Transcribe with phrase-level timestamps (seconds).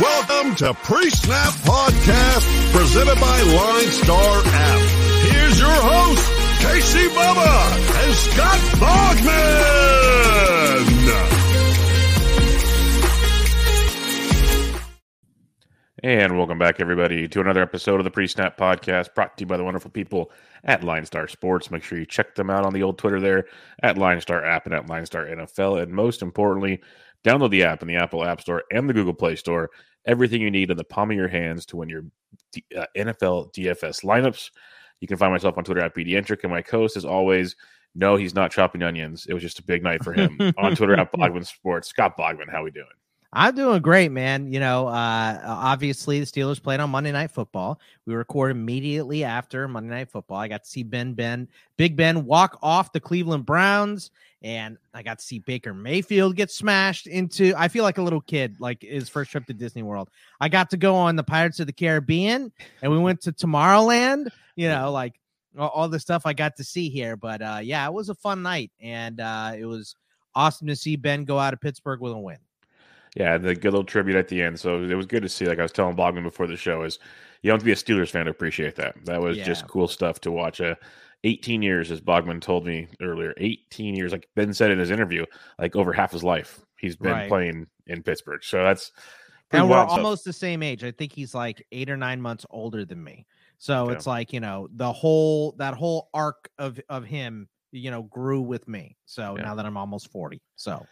[0.00, 4.80] Welcome to Pre-Snap Podcast, presented by Line Star App.
[5.30, 6.30] Here's your host,
[6.60, 7.72] Casey Bubba
[8.04, 9.86] and Scott Bogman.
[16.02, 19.56] And welcome back, everybody, to another episode of the Pre-Snap Podcast, brought to you by
[19.56, 20.30] the wonderful people
[20.62, 21.70] at Line Star Sports.
[21.70, 23.46] Make sure you check them out on the old Twitter there
[23.82, 25.82] at Line Star App and at Line Star NFL.
[25.82, 26.82] And most importantly,
[27.24, 29.70] Download the app in the Apple App Store and the Google Play Store.
[30.06, 32.04] Everything you need in the palm of your hands to win your
[32.76, 34.50] uh, NFL DFS lineups.
[35.00, 37.56] You can find myself on Twitter at BDentric, and my co-host, as always,
[37.94, 39.26] no, he's not chopping onions.
[39.26, 41.88] It was just a big night for him on Twitter at Bogman Sports.
[41.88, 42.86] Scott Bogman, how we doing?
[43.32, 44.52] I'm doing great, man.
[44.52, 47.80] You know, uh, obviously the Steelers played on Monday Night Football.
[48.06, 50.38] We record immediately after Monday Night Football.
[50.38, 54.10] I got to see Ben Ben, Big Ben, walk off the Cleveland Browns,
[54.42, 57.52] and I got to see Baker Mayfield get smashed into.
[57.56, 60.08] I feel like a little kid, like his first trip to Disney World.
[60.40, 64.28] I got to go on the Pirates of the Caribbean, and we went to Tomorrowland.
[64.54, 65.20] You know, like
[65.58, 67.16] all, all the stuff I got to see here.
[67.16, 69.96] But uh, yeah, it was a fun night, and uh, it was
[70.34, 72.38] awesome to see Ben go out of Pittsburgh with a win.
[73.16, 74.60] Yeah, the good little tribute at the end.
[74.60, 75.46] So it was good to see.
[75.46, 76.98] Like I was telling Bogman before the show, is
[77.42, 78.94] you don't have to be a Steelers fan to appreciate that.
[79.04, 79.44] That was yeah.
[79.44, 80.60] just cool stuff to watch.
[80.60, 80.74] Uh,
[81.24, 85.24] 18 years, as Bogman told me earlier, 18 years, like Ben said in his interview,
[85.58, 87.28] like over half his life he's been right.
[87.28, 88.42] playing in Pittsburgh.
[88.44, 88.92] So that's
[89.52, 90.82] and we're almost the same age.
[90.82, 93.26] I think he's like eight or nine months older than me.
[93.58, 93.94] So okay.
[93.94, 98.40] it's like, you know, the whole that whole arc of of him, you know, grew
[98.40, 98.96] with me.
[99.06, 99.44] So yeah.
[99.44, 100.42] now that I'm almost 40.
[100.56, 100.84] So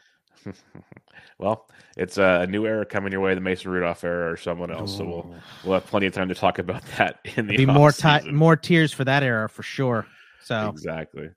[1.38, 4.94] well, it's a new era coming your way, the Mason Rudolph era or someone else.
[4.94, 4.98] Ooh.
[4.98, 7.92] So we'll we'll have plenty of time to talk about that in the be more
[8.30, 10.06] more tears for that era for sure.
[10.42, 11.30] So exactly.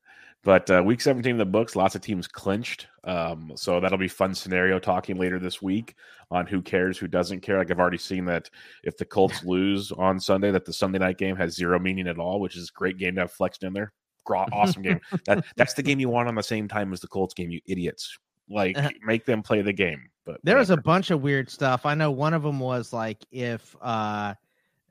[0.43, 2.87] But uh, week 17 of the books, lots of teams clinched.
[3.03, 5.95] Um, so that'll be fun scenario talking later this week
[6.31, 7.57] on who cares, who doesn't care.
[7.57, 8.49] Like I've already seen that
[8.83, 12.17] if the Colts lose on Sunday, that the Sunday night game has zero meaning at
[12.17, 13.91] all, which is a great game to have flexed in there.
[14.29, 14.99] Awesome game.
[15.25, 17.61] that that's the game you want on the same time as the Colts game, you
[17.65, 18.17] idiots.
[18.49, 20.09] Like uh, make them play the game.
[20.25, 21.85] But there was a bunch of weird stuff.
[21.85, 24.33] I know one of them was like if uh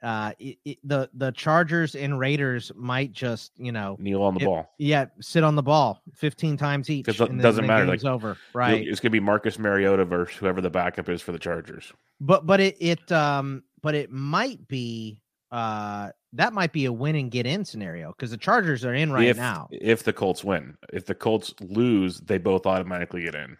[0.03, 4.41] uh it, it, the the Chargers and Raiders might just you know kneel on the
[4.41, 4.75] it, ball.
[4.79, 7.05] Yeah, sit on the ball 15 times each.
[7.05, 7.87] Because it doesn't matter.
[7.87, 8.87] Like over, right?
[8.87, 11.93] It's gonna be Marcus Mariota versus whoever the backup is for the Chargers.
[12.21, 15.23] But but it it um but it might be
[15.57, 19.11] uh that might be a win and get in scenario because the Chargers are in
[19.11, 19.69] right if, now.
[19.71, 23.57] If the Colts win, if the Colts lose, they both automatically get in.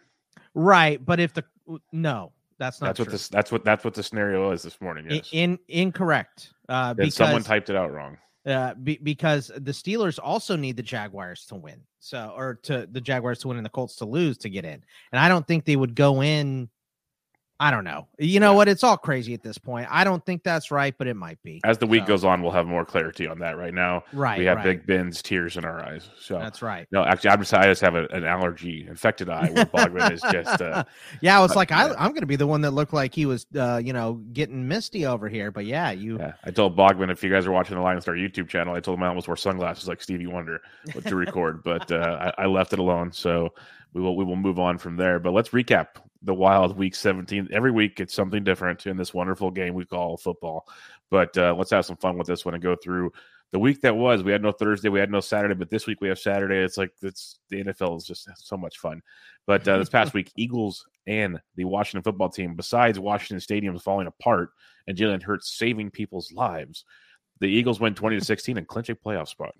[0.53, 1.43] Right, but if the
[1.91, 2.87] no, that's not.
[2.87, 3.05] That's true.
[3.05, 3.27] what this.
[3.29, 5.07] That's what that's what the scenario is this morning.
[5.09, 5.29] Yes.
[5.31, 6.53] In, incorrect.
[6.69, 8.17] Uh, because someone typed it out wrong.
[8.45, 13.01] Uh, be, because the Steelers also need the Jaguars to win, so or to the
[13.01, 14.81] Jaguars to win and the Colts to lose to get in,
[15.11, 16.69] and I don't think they would go in
[17.59, 18.07] I don't know.
[18.19, 18.55] You know yeah.
[18.57, 18.67] what?
[18.67, 19.87] It's all crazy at this point.
[19.89, 21.59] I don't think that's right, but it might be.
[21.63, 22.09] As the week so.
[22.09, 23.57] goes on, we'll have more clarity on that.
[23.57, 24.63] Right now, right, we have right.
[24.63, 26.07] Big Ben's tears in our eyes.
[26.19, 26.87] So that's right.
[26.91, 29.49] No, actually, I'm just I just have a, an allergy, infected eye.
[29.51, 30.61] Where Bogman is just.
[30.61, 30.83] Uh,
[31.21, 33.15] yeah, I was uh, like, I, am going to be the one that looked like
[33.15, 35.49] he was, uh, you know, getting misty over here.
[35.49, 36.19] But yeah, you.
[36.19, 38.81] Yeah, I told Bogman if you guys are watching the Line Star YouTube channel, I
[38.81, 40.61] told him I almost wore sunglasses like Stevie Wonder
[41.05, 43.11] to record, but uh, I, I left it alone.
[43.11, 43.53] So
[43.93, 45.19] we will we will move on from there.
[45.19, 45.87] But let's recap
[46.27, 47.47] the Wild Week 17.
[47.51, 50.67] Every week it's something different in this wonderful game we call football.
[51.09, 53.13] But uh, let's have some fun with this one and go through
[53.53, 54.23] the week that was.
[54.23, 56.57] We had no Thursday, we had no Saturday, but this week we have Saturday.
[56.57, 59.01] It's like it's the NFL is just so much fun.
[59.47, 64.07] But uh, this past week, Eagles and the Washington football team, besides Washington Stadium falling
[64.07, 64.49] apart
[64.85, 66.83] and Jalen Hurts saving people's lives,
[67.39, 69.55] the Eagles win 20 to 16 and clinch a playoff spot.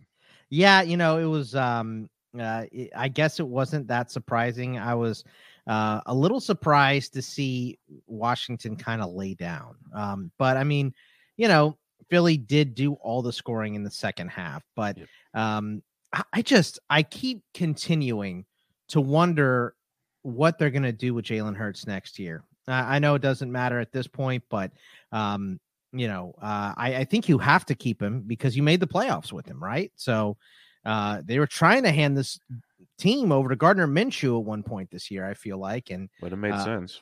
[0.50, 4.77] Yeah, you know, it was um uh, I guess it wasn't that surprising.
[4.77, 5.23] I was
[5.67, 9.75] uh, a little surprised to see Washington kind of lay down.
[9.94, 10.94] Um, but I mean,
[11.35, 11.78] you know,
[12.09, 14.97] Philly did do all the scoring in the second half, but
[15.33, 15.83] um,
[16.13, 18.45] I, I just I keep continuing
[18.89, 19.75] to wonder
[20.22, 22.44] what they're going to do with Jalen Hurts next year.
[22.67, 24.71] Uh, I know it doesn't matter at this point, but
[25.12, 25.59] um,
[25.91, 28.88] you know, uh, I, I think you have to keep him because you made the
[28.88, 29.91] playoffs with him, right?
[29.95, 30.38] So
[30.86, 32.39] uh, they were trying to hand this
[32.97, 35.25] team over to Gardner Minshew at one point this year.
[35.25, 37.01] I feel like, and would have made uh, sense.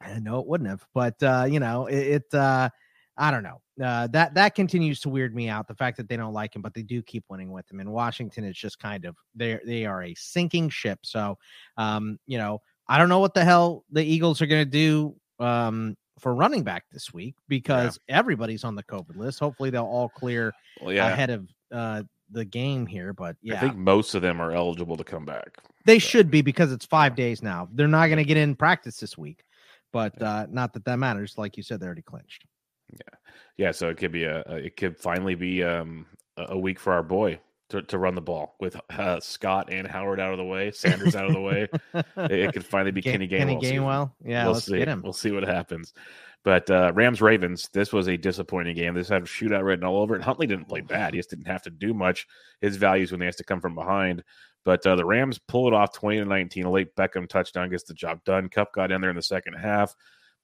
[0.00, 1.98] I know it wouldn't have, but uh, you know, it.
[1.98, 2.70] it uh,
[3.16, 3.60] I don't know.
[3.82, 5.68] Uh, that that continues to weird me out.
[5.68, 7.80] The fact that they don't like him, but they do keep winning with him.
[7.80, 11.00] In Washington, it's just kind of they they are a sinking ship.
[11.02, 11.38] So,
[11.76, 15.14] um, you know, I don't know what the hell the Eagles are going to do
[15.38, 18.18] um, for running back this week because yeah.
[18.18, 19.38] everybody's on the COVID list.
[19.38, 21.08] Hopefully, they'll all clear well, yeah.
[21.08, 24.96] ahead of uh, the game here, but yeah, I think most of them are eligible
[24.96, 25.58] to come back.
[25.84, 26.08] They so.
[26.08, 27.68] should be because it's five days now.
[27.72, 29.44] They're not going to get in practice this week,
[29.92, 31.34] but uh, not that that matters.
[31.36, 32.44] Like you said, they already clinched.
[32.92, 33.18] Yeah,
[33.56, 33.70] yeah.
[33.70, 36.06] so it could be a, it could finally be um,
[36.36, 37.38] a week for our boy
[37.70, 41.16] to, to run the ball with uh, Scott and Howard out of the way, Sanders
[41.16, 41.68] out of the way.
[41.94, 43.60] It, it could finally be Kenny Gainwell.
[43.60, 43.60] Kenny.
[43.60, 44.12] Gainwell.
[44.24, 44.78] Yeah, we'll let's see.
[44.78, 45.02] get him.
[45.02, 45.92] We'll see what happens.
[46.44, 48.94] But uh, Rams Ravens, this was a disappointing game.
[48.94, 50.22] This had a shootout written all over it.
[50.22, 51.14] Huntley didn't play bad.
[51.14, 52.26] He just didn't have to do much.
[52.60, 54.22] His values when they has to come from behind.
[54.62, 56.64] But uh, the Rams pull it off 20 to 19.
[56.66, 58.50] A late Beckham touchdown gets the job done.
[58.50, 59.94] Kupp got in there in the second half.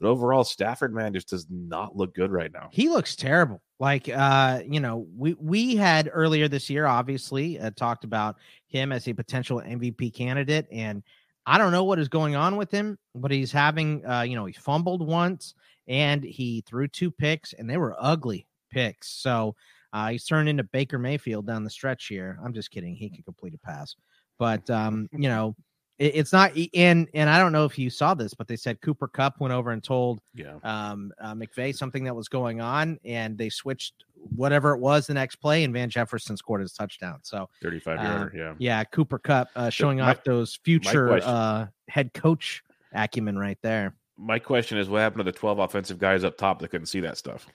[0.00, 2.70] But overall, Stafford, man, just does not look good right now.
[2.72, 3.60] He looks terrible.
[3.78, 8.36] Like uh, you know, we we had earlier this year, obviously, uh, talked about
[8.68, 11.02] him as a potential MVP candidate, and
[11.46, 14.46] I don't know what is going on with him, but he's having, uh, you know,
[14.46, 15.54] he fumbled once
[15.90, 19.08] and he threw two picks, and they were ugly picks.
[19.10, 19.56] So
[19.92, 22.38] uh, he's turned into Baker Mayfield down the stretch here.
[22.42, 22.94] I'm just kidding.
[22.94, 23.96] He can complete a pass,
[24.38, 25.56] but um, you know,
[25.98, 26.52] it, it's not.
[26.74, 29.52] And and I don't know if you saw this, but they said Cooper Kupp went
[29.52, 30.54] over and told Yeah.
[30.62, 34.04] um, uh, McVay something that was going on, and they switched
[34.36, 37.18] whatever it was the next play, and Van Jefferson scored his touchdown.
[37.22, 38.32] So 35 uh, yarder.
[38.36, 38.54] Yeah.
[38.58, 42.62] yeah, Cooper Kupp uh, showing my- off those future uh, head coach
[42.92, 43.96] acumen right there.
[44.20, 47.00] My question is what happened to the 12 offensive guys up top that couldn't see
[47.00, 47.46] that stuff?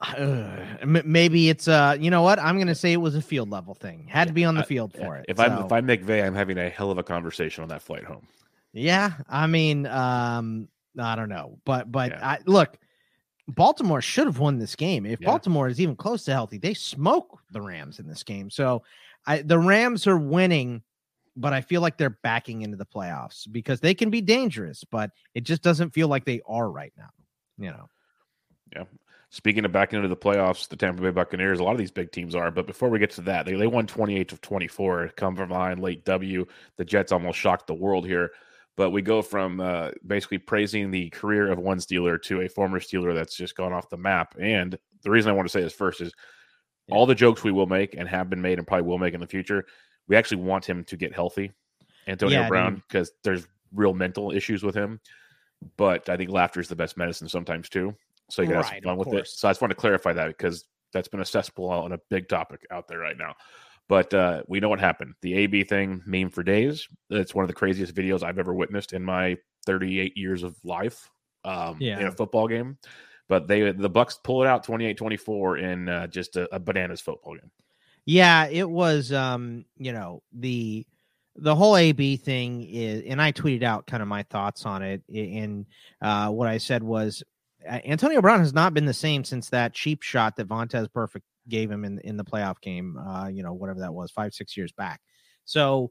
[0.00, 2.38] Uh, maybe it's uh, you know what?
[2.40, 4.06] I'm gonna say it was a field level thing.
[4.08, 5.26] Had to be on the field for it.
[5.28, 8.04] If I'm if I'm McVay, I'm having a hell of a conversation on that flight
[8.04, 8.26] home.
[8.72, 10.68] yeah, I mean, um,
[10.98, 12.26] I don't know, but but Yeah.
[12.26, 12.78] I look.
[13.48, 15.04] Baltimore should have won this game.
[15.04, 15.26] If Yeah.
[15.26, 18.48] Baltimore is even close to healthy, they smoke the Rams in this game.
[18.50, 18.84] So
[19.26, 20.82] I, the Rams are winning,
[21.36, 25.10] but I feel like they're backing into the playoffs because they can be dangerous, but
[25.34, 27.10] it just doesn't feel like they are right now.
[27.58, 27.88] You know,
[28.74, 28.84] Yeah.
[29.30, 32.12] Speaking of backing into the playoffs, the Tampa Bay Buccaneers, a lot of these big
[32.12, 32.50] teams are.
[32.50, 35.80] But before we get to that, they, they won 28 to 24, come from behind
[35.80, 36.44] late W.
[36.76, 38.30] The Jets almost shocked the world here.
[38.76, 42.78] But we go from uh, basically praising the career of one Steeler to a former
[42.78, 44.34] Steeler that's just gone off the map.
[44.38, 46.12] And the reason I want to say this first is
[46.88, 46.96] Yeah.
[46.96, 49.20] all the jokes we will make and have been made and probably will make in
[49.20, 49.64] the future,
[50.08, 51.52] we actually want him to get healthy,
[52.06, 55.00] Antonio Yeah, Brown, because there's real mental issues with him.
[55.76, 57.94] But I think laughter is the best medicine sometimes too.
[58.30, 59.28] So you can have Right, fun with it.
[59.28, 62.28] So I just want to clarify that because that's been a cesspool on a big
[62.28, 63.34] topic out there right now.
[63.88, 65.14] But uh, we know what happened.
[65.22, 66.88] The AB thing meme for days.
[67.10, 71.10] It's one of the craziest videos I've ever witnessed in my 38 years of life
[71.44, 72.78] um, in a football game.
[73.28, 77.34] But they the Bucks pull it out 28-24 in uh, just a, a bananas football
[77.36, 77.50] game.
[78.06, 80.86] Yeah, it was um, you know, the
[81.36, 85.02] the whole AB thing is and I tweeted out kind of my thoughts on it
[85.08, 85.64] and
[86.02, 87.22] uh what I said was
[87.66, 91.70] Antonio Brown has not been the same since that cheap shot that Vontaze Burfict gave
[91.70, 94.72] him in in the playoff game, uh, you know, whatever that was, 5 6 years
[94.72, 95.00] back.
[95.46, 95.90] So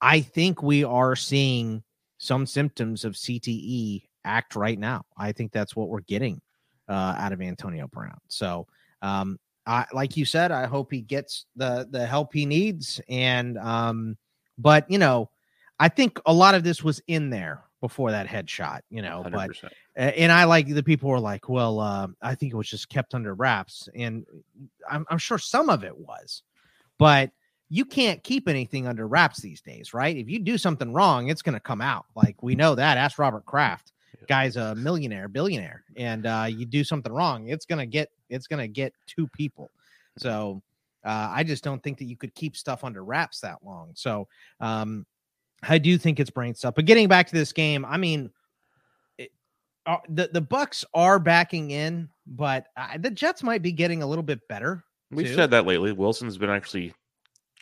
[0.00, 1.82] I think we are seeing
[2.18, 5.04] some symptoms of CTE act right now.
[5.16, 6.40] I think that's what we're getting
[6.88, 8.18] uh, out of Antonio Brown.
[8.28, 8.66] So,
[9.02, 13.00] um, I, like you said, I hope he gets the the help he needs.
[13.08, 14.16] And um,
[14.58, 15.30] but you know,
[15.78, 18.80] I think a lot of this was in there before that headshot.
[18.90, 19.70] You know, but 100%.
[19.96, 22.88] a- and I like the people were like, well, uh, I think it was just
[22.88, 24.26] kept under wraps, and
[24.90, 26.42] I'm, I'm sure some of it was,
[26.98, 27.30] but
[27.68, 30.14] you can't keep anything under wraps these days, right?
[30.14, 32.04] If you do something wrong, it's going to come out.
[32.14, 32.98] Like we know that.
[32.98, 33.92] Ask Robert Kraft.
[34.28, 38.68] Guy's a millionaire, billionaire, and uh, you do something wrong, it's gonna get it's gonna
[38.68, 39.70] get two people.
[40.18, 40.62] So
[41.04, 43.90] uh, I just don't think that you could keep stuff under wraps that long.
[43.94, 44.28] So
[44.60, 45.06] um,
[45.62, 46.74] I do think it's brain stuff.
[46.74, 48.30] But getting back to this game, I mean,
[49.18, 49.30] it,
[49.86, 54.06] uh, the the Bucks are backing in, but uh, the Jets might be getting a
[54.06, 54.84] little bit better.
[55.10, 55.34] We've too.
[55.34, 55.92] said that lately.
[55.92, 56.94] Wilson's been actually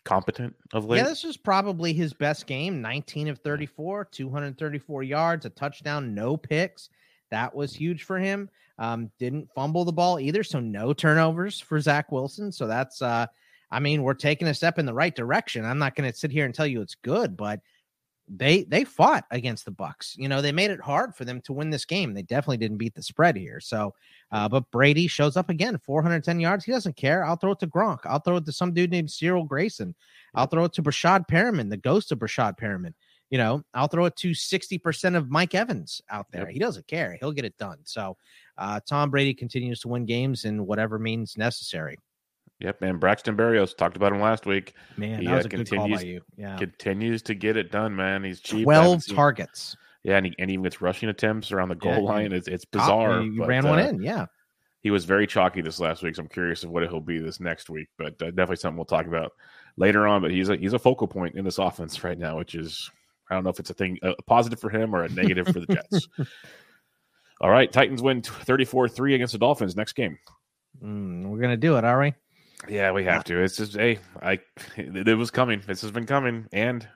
[0.05, 0.99] competent of late.
[0.99, 6.37] Yeah, this was probably his best game 19 of 34, 234 yards, a touchdown, no
[6.37, 6.91] picks.
[7.31, 8.49] That was huge for him.
[8.81, 12.51] Um, didn't fumble the ball either, so no turnovers for Zach Wilson.
[12.51, 13.27] So that's, uh,
[13.71, 15.65] I mean, we're taking a step in the right direction.
[15.65, 17.61] I'm not going to sit here and tell you it's good, but
[18.33, 20.15] they they fought against the Bucks.
[20.17, 22.15] You know, they made it hard for them to win this game.
[22.15, 23.61] They definitely didn't beat the spread here.
[23.61, 23.93] So,
[24.31, 26.65] uh, but Brady shows up again, 410 yards.
[26.65, 27.25] He doesn't care.
[27.25, 27.99] I'll throw it to Gronk.
[28.05, 29.95] I'll throw it to some dude named Cyril Grayson.
[30.35, 32.95] I'll throw it to Breshad Perriman, the ghost of Breshad Perriman.
[33.31, 36.47] You know, I'll throw it to 60% of Mike Evans out there.
[36.47, 36.51] Yep.
[36.51, 37.17] He doesn't care.
[37.19, 37.79] He'll get it done.
[37.85, 38.17] So
[38.61, 41.97] uh, Tom Brady continues to win games in whatever means necessary.
[42.61, 44.75] Yep, and Braxton Berrios talked about him last week.
[44.99, 46.21] Man, He, that uh, was a good call by continues- you.
[46.37, 46.57] Yeah.
[46.59, 48.23] Continues to get it done, man.
[48.23, 48.65] He's cheap.
[48.65, 49.77] 12 seen- targets.
[50.03, 52.33] Yeah, and he, and he gets rushing attempts around the goal Yeah, he- line.
[52.33, 53.23] It's it's bizarre.
[53.23, 54.03] You but, ran one uh, in.
[54.03, 54.27] Yeah.
[54.83, 57.39] He was very chalky this last week, so I'm curious of what he'll be this
[57.41, 57.89] next week.
[57.99, 59.33] But uh, definitely something we'll talk about
[59.77, 60.23] later on.
[60.23, 62.91] But he's a he's a focal point in this offense right now, which is
[63.31, 65.61] I don't know if it's a thing a positive for him or a negative for
[65.61, 66.09] the Jets.
[67.41, 70.19] All right, Titans win 34-3 against the Dolphins next game.
[70.83, 72.15] Mm, we're gonna do it, are we?
[72.69, 73.43] Yeah, we have to.
[73.43, 74.39] It's just hey, I
[74.77, 75.63] it was coming.
[75.67, 76.87] This has been coming, and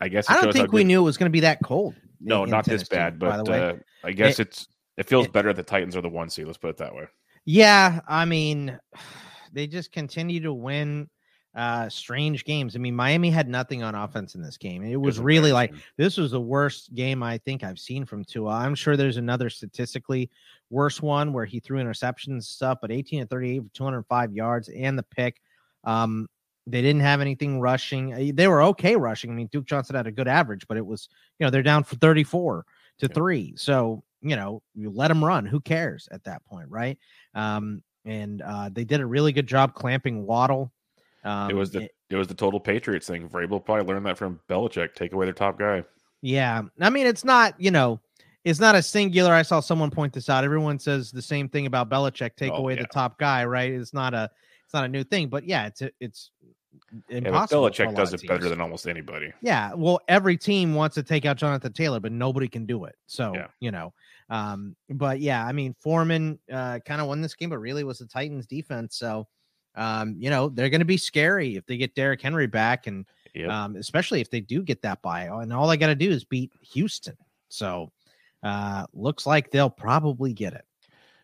[0.00, 1.94] I guess I don't think we knew it was going to be that cold.
[2.20, 5.52] No, not this bad, but uh, I guess it, it's it feels it, better.
[5.52, 6.46] The Titans are the one seed.
[6.46, 7.06] Let's put it that way.
[7.44, 8.78] Yeah, I mean,
[9.52, 11.08] they just continue to win
[11.54, 12.74] uh strange games.
[12.74, 14.82] I mean, Miami had nothing on offense in this game.
[14.82, 18.52] It was really like this was the worst game I think I've seen from Tua.
[18.52, 20.30] I'm sure there's another statistically
[20.70, 24.68] worse one where he threw interceptions and stuff, but 18 and 38 for 205 yards
[24.68, 25.40] and the pick.
[25.84, 26.28] Um,
[26.66, 28.12] they didn't have anything rushing.
[28.12, 29.30] Uh, they were okay rushing.
[29.30, 31.84] I mean, Duke Johnson had a good average, but it was, you know, they're down
[31.84, 32.64] for 34
[32.98, 33.14] to yeah.
[33.14, 33.54] three.
[33.56, 35.44] So, you know, you let them run.
[35.44, 36.98] Who cares at that point, right?
[37.34, 40.72] Um, and uh, they did a really good job clamping Waddle.
[41.24, 43.28] Um, it was the it, it was the total Patriots thing.
[43.28, 44.94] Vrabel probably learned that from Belichick.
[44.94, 45.84] Take away their top guy.
[46.20, 48.00] Yeah, I mean it's not you know
[48.44, 49.32] it's not a singular.
[49.32, 50.44] I saw someone point this out.
[50.44, 52.36] Everyone says the same thing about Belichick.
[52.36, 52.82] Take oh, away yeah.
[52.82, 53.70] the top guy, right?
[53.70, 54.30] It's not a
[54.64, 56.30] it's not a new thing, but yeah, it's it's
[57.08, 57.64] impossible.
[57.64, 59.32] Yeah, Belichick does it better than almost anybody.
[59.42, 62.96] Yeah, well, every team wants to take out Jonathan Taylor, but nobody can do it.
[63.06, 63.46] So yeah.
[63.60, 63.92] you know,
[64.28, 67.98] um, but yeah, I mean Foreman uh, kind of won this game, but really was
[67.98, 68.96] the Titans defense.
[68.96, 69.28] So
[69.74, 73.06] um, you know, they're going to be scary if they get Derrick Henry back, and
[73.34, 73.50] yep.
[73.50, 75.24] um, especially if they do get that bye.
[75.24, 77.16] And all I got to do is beat Houston.
[77.48, 77.90] So
[78.42, 80.64] uh, looks like they'll probably get it.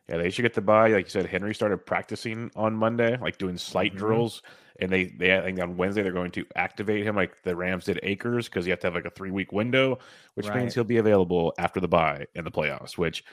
[0.08, 0.88] Yeah, they should get the buy.
[0.88, 3.98] Like you said, Henry started practicing on Monday, like doing slight mm-hmm.
[3.98, 4.42] drills.
[4.80, 7.84] And they, they, I think on Wednesday they're going to activate him like the Rams
[7.84, 9.98] did Akers because you have to have like a three week window,
[10.34, 10.56] which right.
[10.56, 13.24] means he'll be available after the buy in the playoffs, which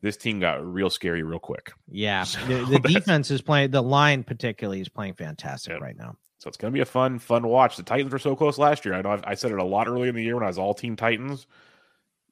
[0.00, 1.72] this team got real scary real quick.
[1.90, 3.70] Yeah, so the, the defense is playing.
[3.70, 5.84] The line particularly is playing fantastic yeah.
[5.84, 6.16] right now.
[6.38, 7.76] So it's going to be a fun, fun watch.
[7.76, 8.94] The Titans were so close last year.
[8.94, 10.58] I know I've, i said it a lot earlier in the year when I was
[10.58, 11.46] all team Titans.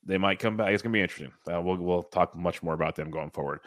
[0.05, 0.73] They might come back.
[0.73, 1.33] It's going to be interesting.
[1.53, 3.61] Uh, we'll we'll talk much more about them going forward.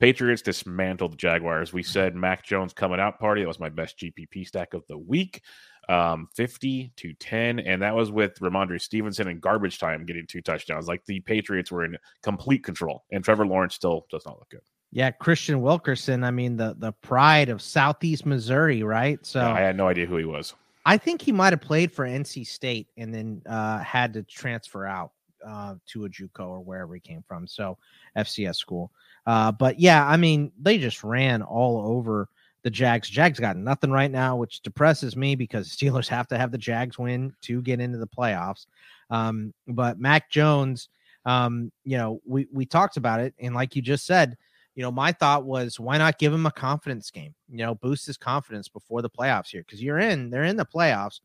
[0.00, 1.72] Patriots dismantled the Jaguars.
[1.72, 3.42] We said Mac Jones coming out party.
[3.42, 5.42] That was my best GPP stack of the week
[5.88, 7.60] um, 50 to 10.
[7.60, 10.88] And that was with Rhamondre Stevenson and garbage time getting two touchdowns.
[10.88, 13.04] Like the Patriots were in complete control.
[13.12, 14.60] And Trevor Lawrence still does not look good.
[14.90, 16.22] Yeah, Kristian Wilkerson.
[16.22, 19.18] I mean, the the pride of Southeast Missouri, right?
[19.26, 20.54] So yeah, I had no idea who he was.
[20.86, 24.86] I think he might have played for NC State and then uh, had to transfer
[24.86, 25.10] out
[25.44, 27.46] uh, to a JUCO or wherever he came from.
[27.48, 27.76] So
[28.16, 28.92] FCS school.
[29.26, 32.28] Uh, but yeah, I mean, they just ran all over
[32.64, 33.08] the Jags.
[33.08, 36.98] Jags got nothing right now, which depresses me because Steelers have to have the Jags
[36.98, 38.66] win to get into the playoffs.
[39.10, 40.88] Um, but Mac Jones,
[41.24, 44.36] um, you know, we we talked about it, and like you just said,
[44.74, 47.34] you know, my thought was why not give him a confidence game?
[47.48, 50.66] You know, boost his confidence before the playoffs here because you're in, they're in the
[50.66, 51.20] playoffs,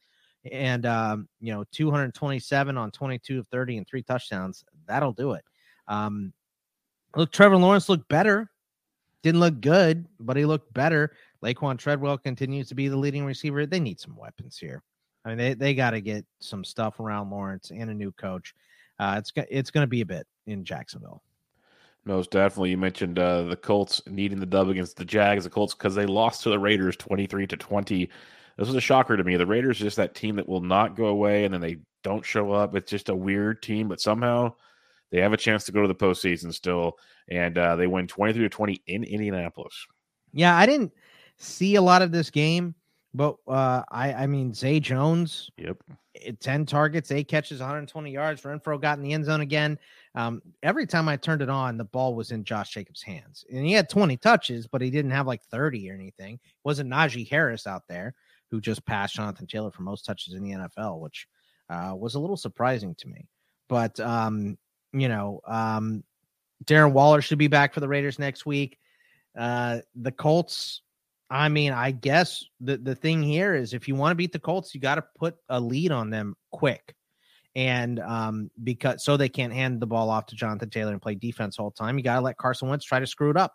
[0.51, 5.43] and um, you know, 227 on 22 of 30 and three touchdowns, that'll do it.
[5.88, 6.34] Um,
[7.15, 8.50] look, Trevor Lawrence looked better.
[9.22, 11.12] Didn't look good, but he looked better.
[11.43, 13.65] Laquon Treadwell continues to be the leading receiver.
[13.65, 14.84] They need some weapons here.
[15.25, 18.53] I mean, they, they got to get some stuff around Lawrence and a new coach.
[19.00, 21.22] Uh, it's it's going to be a bit in Jacksonville.
[22.05, 22.72] Most definitely.
[22.72, 25.43] You mentioned uh, the Colts needing the dub against the Jags.
[25.43, 28.10] The Colts because they lost to the Raiders twenty three to twenty.
[28.58, 29.38] This was a shocker to me.
[29.38, 32.25] The Raiders are just that team that will not go away, and then they don't
[32.25, 32.75] show up.
[32.75, 34.53] It's just a weird team, but somehow
[35.12, 36.98] they have a chance to go to the postseason still,
[37.29, 39.86] and uh, they win twenty three to twenty in Indianapolis.
[40.34, 40.93] Yeah, I didn't
[41.39, 42.75] see a lot of this game,
[43.13, 45.50] but uh, I I mean Zay Jones.
[45.58, 45.77] Yep.
[46.25, 48.41] Eh, 10 targets, eight catches, 120 yards.
[48.41, 49.79] Renfrow got in the end zone again.
[50.15, 53.46] Um, every time I turned it on, the ball was in Josh Jacobs' hands.
[53.51, 56.36] And he had 20 touches, but he didn't have like 30 or anything.
[56.36, 58.15] It wasn't Najee Harris out there
[58.50, 61.27] who just passed Jonathan Taylor for most touches in the NFL, which
[61.69, 63.27] uh, was a little surprising to me.
[63.67, 64.58] But, um,
[64.91, 66.03] you know, um,
[66.65, 68.79] Darren Waller should be back for the Raiders next week.
[69.38, 70.81] Uh, the Colts
[71.30, 74.40] I mean, I guess the, the thing here is if you want to beat the
[74.40, 76.96] Colts, you got to put a lead on them quick.
[77.56, 81.16] And um, because so they can't hand the ball off to Jonathan Taylor and play
[81.16, 83.54] defense all the time, you got to let Carson Wentz try to screw it up.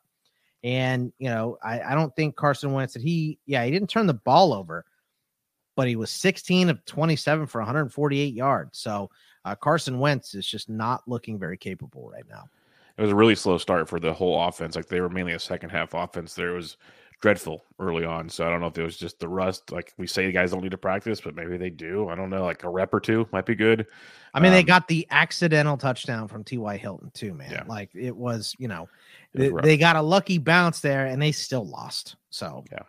[0.62, 4.06] And, you know, I, I don't think Carson Wentz that he, yeah, he didn't turn
[4.06, 4.84] the ball over,
[5.76, 8.78] but he was 16 of 27 for 148 yards.
[8.78, 9.10] So
[9.44, 12.44] uh, Carson Wentz is just not looking very capable right now.
[12.96, 14.76] It was a really slow start for the whole offense.
[14.76, 16.34] Like they were mainly a second half offense.
[16.34, 16.76] There was
[17.24, 18.28] dreadful early on.
[18.28, 19.72] So I don't know if it was just the rust.
[19.72, 22.10] Like we say, the guys don't need to practice, but maybe they do.
[22.10, 22.44] I don't know.
[22.44, 23.86] Like a rep or two might be good.
[24.34, 26.76] I mean, um, they got the accidental touchdown from T.Y.
[26.76, 27.50] Hilton too, man.
[27.50, 27.64] Yeah.
[27.66, 28.90] Like it was, you know,
[29.32, 32.16] they, they, got a lucky bounce there, and they still lost.
[32.28, 32.82] So yeah.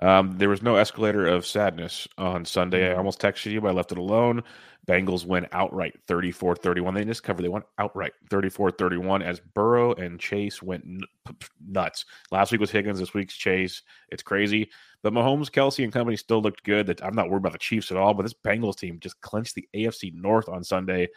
[0.00, 2.86] Um, there was no escalator of sadness on Sunday.
[2.86, 2.98] I Mm-hmm.
[2.98, 4.42] almost texted you, but I left it alone.
[4.86, 6.92] Bengals win outright 34 31.
[6.94, 7.42] They just covered.
[7.42, 12.04] They went outright 34 31 as Burrow and Chase went n- p- p- nuts.
[12.30, 12.98] Last week was Higgins.
[12.98, 13.80] This week's Chase.
[14.10, 14.70] It's crazy.
[15.02, 16.86] But Mahomes, Kelce, and company still looked good.
[16.86, 18.12] That I'm not worried about the Chiefs at all.
[18.12, 21.08] But this Bengals team just clinched the AFC North on Sunday,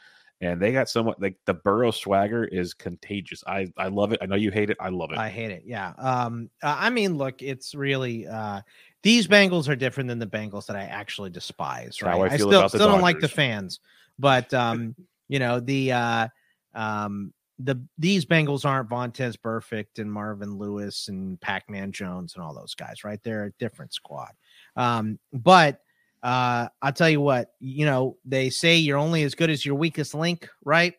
[0.42, 3.44] and they got somewhat like the Burrow swagger is contagious.
[3.48, 4.20] I I love it.
[4.22, 4.78] I know you hate it.
[4.80, 5.18] I love it.
[5.18, 5.64] I hate it.
[5.66, 5.94] Yeah.
[5.98, 6.50] Um.
[6.62, 8.62] I mean, look, it's really uh
[9.04, 12.02] these Bengals are different than the Bengals that I actually despise.
[12.02, 12.32] Right.
[12.32, 13.80] I feel still still don't like the fans,
[14.20, 14.96] but um,
[15.28, 16.28] you know the uh
[16.76, 22.44] um the these Bengals aren't Vontaze Burfict and Marvin Lewis and Pac Man Jones and
[22.44, 23.04] all those guys.
[23.04, 23.20] Right.
[23.24, 24.34] They're a different squad.
[24.76, 25.18] Um.
[25.34, 25.82] But
[26.24, 27.54] uh, I'll tell you what.
[27.60, 30.50] You know they say you're only as good as your weakest link.
[30.64, 30.94] Right.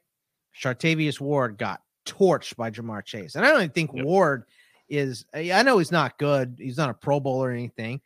[0.60, 3.34] Charvarius Ward got torched by Ja'Marr Chase.
[3.34, 4.04] And I don't even think Yep.
[4.04, 4.44] Ward
[4.88, 6.56] is I know he's not good.
[6.58, 8.00] He's not a pro Bowl or anything.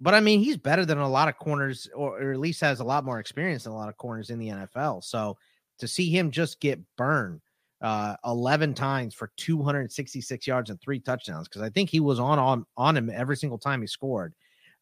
[0.00, 2.80] But I mean, he's better than a lot of corners, or, or at least has
[2.80, 5.04] a lot more experience than a lot of corners in the NFL.
[5.04, 5.38] So
[5.78, 7.40] to see him just get burned
[7.80, 12.38] uh 11 times for 266 yards and three touchdowns, because I think he was on
[12.38, 14.34] on on him every single time he scored,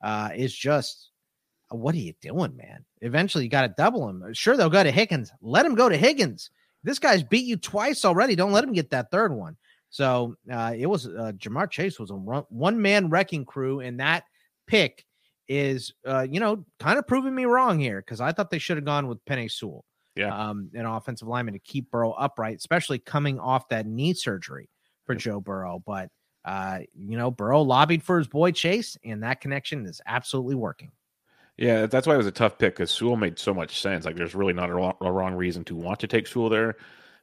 [0.02, 1.09] uh, is just
[1.70, 2.84] what are you doing, man?
[3.00, 4.24] Eventually you got to double him.
[4.32, 5.32] Sure, they'll go to Higgins.
[5.40, 6.50] Let him go to Higgins.
[6.82, 8.34] This guy's beat you twice already.
[8.34, 9.56] Don't let him get that third one.
[9.90, 14.24] So uh, it was uh, Ja'Marr Chase was a one man wrecking crew, and that
[14.66, 15.04] pick
[15.48, 18.76] is, uh, you know, kind of proving me wrong here because I thought they should
[18.76, 19.84] have gone with Penei Sewell,
[20.14, 20.32] Yeah.
[20.32, 24.68] um, an offensive lineman to keep Burrow upright, especially coming off that knee surgery
[25.06, 25.82] for Joe Burrow.
[25.84, 26.08] But
[26.44, 30.92] uh, you know, Burrow lobbied for his boy Chase, and that connection is absolutely working.
[31.60, 34.04] Yeah, that's why it was a tough pick because Sewell made so much sense.
[34.06, 36.76] Like, there's really not a wrong, a wrong reason to want to take Sewell there.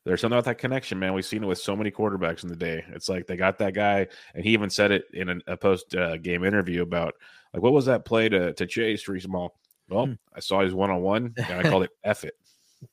[0.05, 1.13] There's something about that connection, man.
[1.13, 2.85] We've seen it with so many quarterbacks in the day.
[2.93, 5.93] It's like they got that guy, and he even said it in an, a post
[5.95, 7.15] uh, game interview about
[7.53, 9.59] like what was that play to to Chase Reese Mall?
[9.89, 10.13] Well, Hmm.
[10.33, 12.35] I saw his one on one, and I called it F it.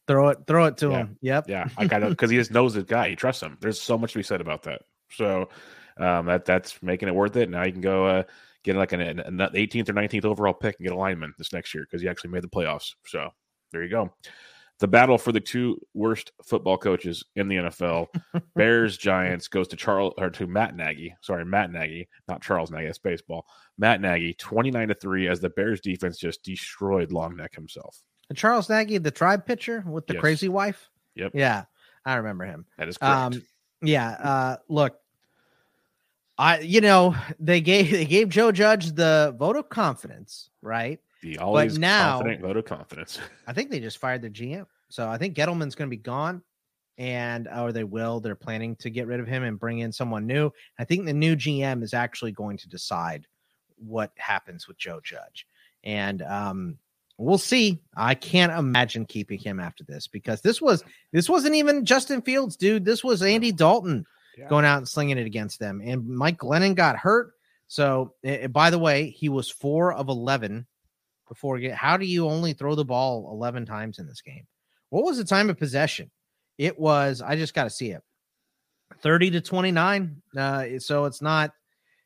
[0.08, 0.96] Throw it, throw it to Yeah.
[0.96, 1.18] him.
[1.20, 1.48] Yep.
[1.48, 3.10] Yeah, I kind of because he just knows this guy.
[3.10, 3.58] He trusts him.
[3.60, 4.82] There's so much to be said about that.
[5.10, 5.50] So
[5.98, 7.48] um, that that's making it worth it.
[7.50, 8.22] Now you can go uh,
[8.64, 11.52] get like an, an, an 18th or 19th overall pick and get a lineman this
[11.52, 12.94] next year because he actually made the playoffs.
[13.06, 13.30] So
[13.72, 14.12] there you go.
[14.80, 18.08] The battle for the two worst football coaches in the NFL,
[18.56, 21.14] Bears Giants, goes to Charles or to Matt Nagy.
[21.20, 22.86] Sorry, Matt Nagy, not Charles Nagy.
[22.86, 23.46] That's baseball.
[23.78, 28.02] Matt Nagy, 29 to three, as the Bears defense just destroyed Longneck himself.
[28.28, 30.20] And Charles Nagy, the tribe pitcher with the Yes.
[30.20, 30.90] crazy wife.
[31.14, 31.32] Yep.
[31.34, 31.64] Yeah,
[32.04, 32.66] I remember him.
[32.76, 33.14] That is correct.
[33.36, 33.42] Um,
[33.80, 34.08] yeah.
[34.10, 34.96] Uh, look,
[36.38, 41.00] I you know they gave they gave Joe Judge the vote of confidence, right?
[41.24, 43.18] the always now- confident vote of confidence.
[43.46, 46.42] I think they just fired their GM, so I think Gettleman's going to be gone,
[46.98, 48.20] and or they will.
[48.20, 50.50] They're planning to get rid of him and bring in someone new.
[50.78, 53.26] I think the new GM is actually going to decide
[53.76, 55.46] what happens with Joe Judge,
[55.82, 56.78] and um,
[57.16, 57.80] we'll see.
[57.96, 62.56] I can't imagine keeping him after this because this was this wasn't even Justin Fields,
[62.56, 62.84] dude.
[62.84, 64.04] This was Andy Dalton
[64.36, 64.48] Yeah.
[64.48, 67.32] going out and slinging it against them, and Mike Glennon got hurt.
[67.68, 70.66] So, eh, by the way, he was four of eleven
[71.28, 71.74] before get.
[71.74, 74.46] How do you only throw the ball eleven times in this game?
[74.90, 76.10] What was the time of possession?
[76.58, 77.20] It was.
[77.22, 78.02] I just got to see it.
[79.00, 80.22] Thirty to twenty nine.
[80.36, 81.52] Uh, so it's not.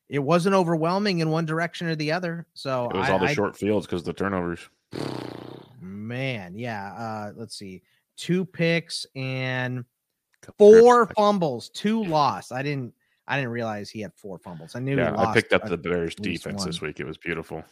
[0.09, 2.47] It wasn't overwhelming in one direction or the other.
[2.55, 4.61] So It was I- all the I- short fields because the turnovers.
[5.81, 6.93] Man, yeah.
[6.95, 7.83] Uh, let's see.
[8.17, 9.85] Two picks and Couple
[10.57, 12.53] four fumbles, two lost.
[12.53, 12.94] I didn't.
[13.27, 14.74] I didn't realize he had four fumbles.
[14.74, 14.96] I knew.
[14.96, 16.98] he Yeah, I picked up a- the Bears defense this week.
[16.98, 17.62] It was beautiful.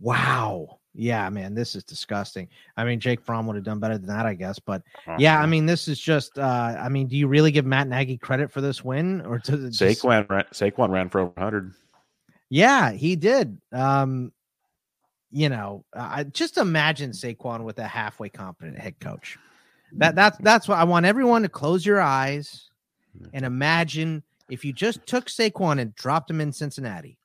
[0.00, 0.78] Wow.
[0.94, 2.48] Yeah, man, this is disgusting.
[2.76, 4.58] I mean, Jake Fromm would have done better than that, I guess.
[4.58, 6.38] But Uh, yeah, I mean, this is just.
[6.38, 9.64] uh I mean, do you really give Matt Nagy credit for this win, or does
[9.64, 11.72] it just- Saquon ran, Saquon ran for over 100.
[12.50, 13.58] Yeah, he did.
[13.72, 14.32] Um,
[15.30, 19.38] you know, I just imagine Saquon with a halfway competent head coach.
[19.92, 22.70] That that's that's what I want everyone to close your eyes
[23.32, 27.18] and imagine if you just took Saquon and dropped him in Cincinnati.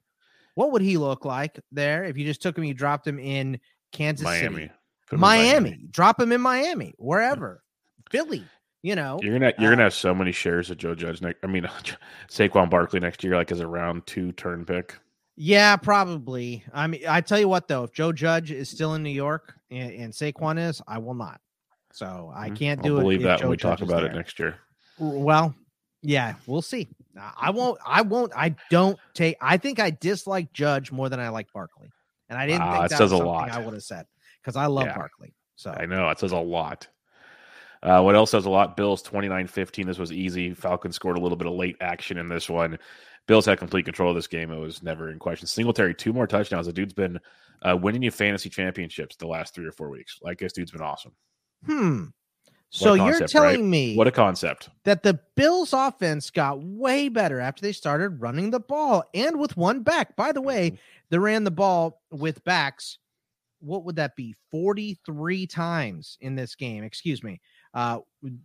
[0.55, 3.59] What would he look like there if you just took him, you dropped him in
[3.91, 4.55] Kansas Miami.
[4.55, 4.71] City,
[5.11, 7.63] in Miami, drop him in Miami, wherever,
[8.09, 8.43] Philly,
[8.81, 11.39] you know, You're gonna you're Uh, gonna have so many shares of Joe Judge next.
[11.43, 11.67] I mean,
[12.29, 14.97] Saquon Barkley next year, like as a round two turn pick.
[15.35, 16.63] Yeah, probably.
[16.73, 19.55] I mean, I tell you what, though, if Joe Judge is still in New York
[19.71, 21.41] and, and Saquon is, I will not.
[21.93, 22.55] So I Mhm.
[22.57, 23.01] can't I'll do it.
[23.03, 24.55] believe that when we talk about it next year.
[24.97, 25.55] Well,
[26.01, 26.89] yeah, we'll see.
[27.15, 27.79] I won't.
[27.85, 28.33] I won't.
[28.35, 29.37] I don't take.
[29.39, 31.91] I think I dislike Judge more than I like Barkley,
[32.29, 33.51] and I didn't Wow, think that says was a lot.
[33.51, 34.07] I would have said
[34.41, 34.95] because I love Yeah.
[34.97, 35.33] Barkley.
[35.55, 36.87] So I know it says a lot.
[37.83, 38.75] Uh, what else says a lot?
[38.75, 39.85] Bills 29 15.
[39.85, 40.53] This was easy.
[40.53, 42.79] Falcons scored a little bit of late action in this one.
[43.27, 44.51] Bills had complete control of this game.
[44.51, 45.47] It was never in question.
[45.47, 46.65] Singletary, two more touchdowns.
[46.65, 47.19] The dude's been
[47.61, 50.17] uh, winning you fantasy championships the last three or four weeks.
[50.21, 51.13] Like this dude's been awesome.
[51.65, 52.05] Hmm.
[52.69, 53.69] So concept, you're telling right?
[53.69, 54.69] me What a concept.
[54.83, 59.55] that the Bills offense got way better after they started running the ball and with
[59.55, 60.15] one back.
[60.15, 60.77] By the way, Mhm.
[61.11, 62.97] they ran the ball with backs.
[63.59, 64.35] What would that be?
[64.51, 66.83] 43 times in this game.
[66.83, 67.39] Excuse me.
[67.75, 67.99] Uh,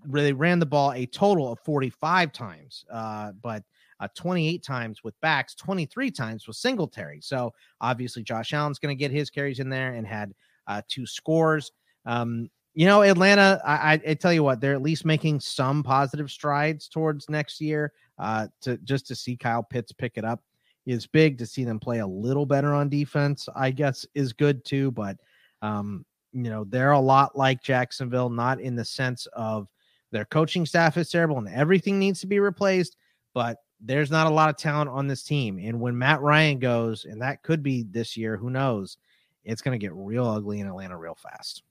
[0.07, 3.65] they ran the ball a total of 45 times, uh, but
[4.01, 7.21] uh, 28 times with backs, 23 times with Singletary.
[7.23, 10.35] So obviously, Josh Allen's going to get his carries in there and had
[10.67, 11.73] uh, two scores.
[12.05, 16.31] Um, you know, Atlanta, I, I, tell you what, they're at least making some positive
[16.31, 17.93] strides towards next year.
[18.21, 20.45] Uh, to just to see Kyle Pitts pick it up
[20.87, 21.39] is big.
[21.39, 24.93] To see them play a little better on defense, I guess, is good too.
[24.93, 25.17] But
[25.61, 29.67] um, you know, they're a lot like Jacksonville, not in the sense of
[30.13, 32.97] their coaching staff is terrible and everything needs to be replaced,
[33.35, 35.59] but there's not a lot of talent on this team.
[35.59, 38.99] And when Matt Ryan goes, and that could be this year, who knows?
[39.43, 41.65] It's going to get real ugly in Atlanta real fast.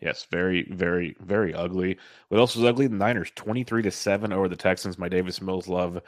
[0.00, 1.98] Yes, very, very, very ugly.
[2.28, 2.86] What else was ugly?
[2.86, 4.98] The Niners, 23 to 7 over the Texans.
[4.98, 6.00] My Davis Mills love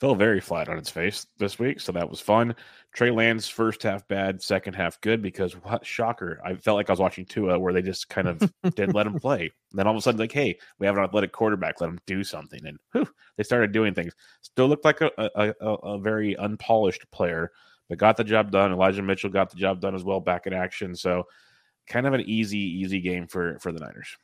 [0.00, 1.80] fell very flat on its face this week.
[1.80, 2.54] So that was fun.
[2.94, 6.40] Trey Lance, first half bad, second half good because what shocker.
[6.44, 9.14] I felt like I was watching Tua where they just kind of didn't let him
[9.20, 9.40] play.
[9.40, 12.00] And then all of a sudden, like, hey, we have an athletic quarterback, let him
[12.06, 12.64] do something.
[12.64, 14.14] And whew, they started doing things.
[14.40, 17.50] Still looked like a, a, a, a very unpolished player,
[17.88, 18.72] but got the job done.
[18.72, 20.94] Elijah Mitchell got the job done as well back in action.
[20.94, 21.24] So
[21.88, 24.16] kind of an easy, easy game for for the Niners.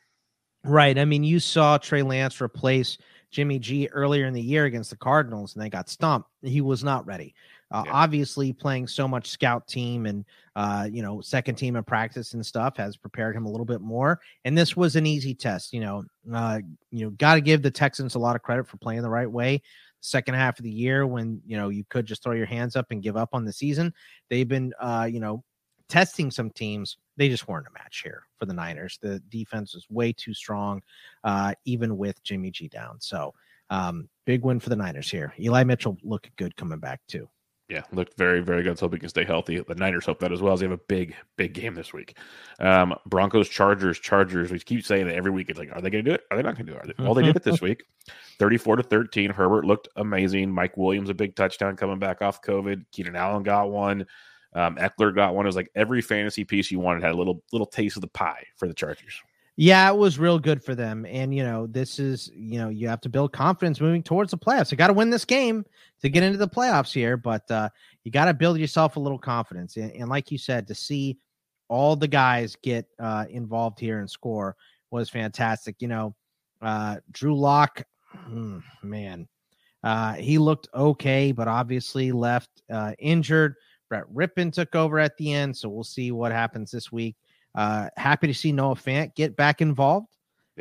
[0.63, 0.97] Right.
[0.97, 2.97] I mean, you saw Trey Lance replace
[3.29, 6.29] Jimmy G earlier in the year against the Cardinals, and they got stumped.
[6.41, 7.35] He was not ready.
[7.71, 7.91] Uh, Yeah.
[7.93, 10.25] Obviously, playing so much scout team and
[10.55, 13.81] uh, you know second team in practice and stuff has prepared him a little bit
[13.81, 14.19] more.
[14.43, 15.73] And this was an easy test.
[15.73, 16.59] You know, uh,
[16.91, 19.29] you know, got to give the Texans a lot of credit for playing the right
[19.29, 19.61] way.
[20.01, 22.87] Second half of the year, when you know you could just throw your hands up
[22.91, 23.93] and give up on the season,
[24.29, 25.43] they've been uh, you know
[25.89, 26.97] testing some teams.
[27.17, 28.97] They just weren't a match here for the Niners.
[29.01, 30.81] The defense was way too strong,
[31.23, 32.99] uh, even with Jimmy G down.
[32.99, 33.33] So,
[33.69, 35.33] um, big win for the Niners here.
[35.39, 37.27] Eli Mitchell looked good coming back too.
[37.67, 38.69] Yeah, looked very, very good.
[38.69, 39.59] Let's hope he can stay healthy.
[39.59, 42.15] The Niners hope that as well as they have a big, big game this week.
[42.59, 44.51] Um, Broncos, Chargers, Chargers.
[44.51, 45.49] We keep saying that every week.
[45.49, 46.21] It's like, are they going to do it?
[46.29, 46.95] Are they not going to do it?
[46.95, 47.85] They- Well, they did it this week.
[48.37, 49.31] 34 to 13.
[49.31, 50.51] Herbert looked amazing.
[50.51, 52.85] Mike Williams, a big touchdown coming back off COVID.
[52.91, 54.05] Keenan Allen got one.
[54.55, 55.45] Um, Ekeler got one.
[55.45, 58.07] It was like every fantasy piece you wanted had a little little taste of the
[58.07, 59.21] pie for the Chargers.
[59.57, 61.05] Yeah, it was real good for them.
[61.05, 64.37] And, you know, this is, you know, you have to build confidence moving towards the
[64.37, 64.69] playoffs.
[64.69, 65.65] You got to win this game
[66.01, 67.69] to get into the playoffs here, but uh,
[68.03, 69.77] you got to build yourself a little confidence.
[69.77, 71.17] And, and like you said, to see
[71.69, 74.57] all the guys get uh, involved here and score
[74.91, 75.77] was fantastic.
[75.79, 76.15] You know,
[76.61, 77.81] uh, Drew Lock,
[78.83, 79.25] man,
[79.85, 83.55] uh, he looked okay, but obviously left uh, injured.
[84.03, 87.15] Brett Rypien took over at the end, so we'll see what happens this week.
[87.53, 90.07] Uh, happy to see Noah Fant get back involved.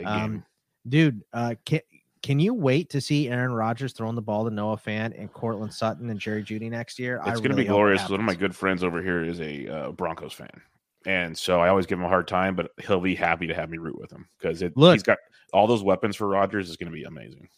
[0.05, 0.45] Um,
[0.89, 1.81] dude, uh, can,
[2.23, 5.73] can you wait to see Aaron Rodgers throwing the ball to Noah Fant and Courtland
[5.73, 7.21] Sutton and Jerry Jeudy next year?
[7.27, 8.09] It's going to be glorious.
[8.09, 10.61] One of my good friends over here is a uh, Broncos fan,
[11.07, 13.71] and so I always give him a hard time, but he'll be happy to have
[13.71, 15.19] me root with him because he's got
[15.53, 16.71] all those weapons for Rodgers.
[16.71, 17.49] is going to be amazing.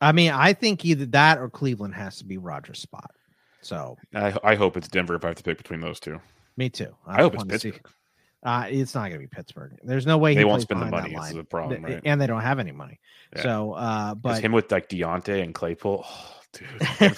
[0.00, 3.10] I mean, I think either that or Cleveland has to be Rodgers' spot.
[3.62, 6.20] So I, I hope it's Denver if I have to pick between those two.
[6.56, 6.94] me too.
[7.06, 7.80] I, hope it's Pittsburgh.
[8.42, 9.78] Uh, it's not going to be Pittsburgh.
[9.82, 11.14] There's no way They he won't spend the money.
[11.14, 12.00] is the problem, right?
[12.04, 12.98] And they don't have any money.
[13.36, 13.42] Yeah.
[13.42, 16.68] So, uh, but him with like Diontae and Claypool, oh, dude,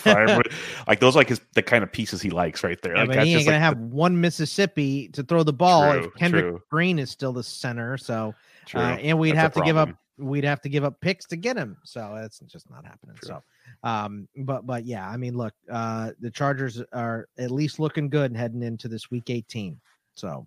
[0.89, 2.95] like those like his the kind of pieces he likes right there.
[2.95, 5.93] Yeah, like but that's he ain't gonna like have one Mississippi to throw the ball
[5.93, 6.63] True, if Kendrick true.
[6.71, 7.97] Green is still the center.
[7.99, 8.35] So,
[8.67, 8.81] true.
[8.81, 9.99] uh, and we'd That's have to give up problem.
[10.19, 11.77] We'd have to give up picks to get him.
[11.85, 13.17] So that's just not happening.
[13.23, 13.43] So,
[13.83, 18.37] um, but but yeah, I mean, look, uh, the Chargers are at least looking good
[18.37, 19.81] heading into this week 18.
[20.15, 20.47] So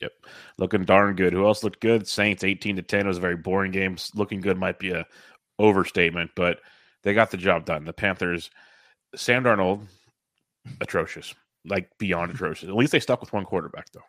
[0.00, 0.12] Yep,
[0.58, 1.32] looking darn good.
[1.32, 2.08] Who else looked good?
[2.08, 3.96] Saints 18 to 10 It was a very boring game.
[4.14, 5.06] Looking good might be a
[5.58, 6.58] overstatement, but
[7.02, 7.84] they got the job done.
[7.84, 8.50] The Panthers,
[9.14, 9.86] Sam Darnold,
[10.80, 11.34] atrocious,
[11.64, 12.68] like beyond atrocious.
[12.68, 14.00] At least they stuck with one quarterback though.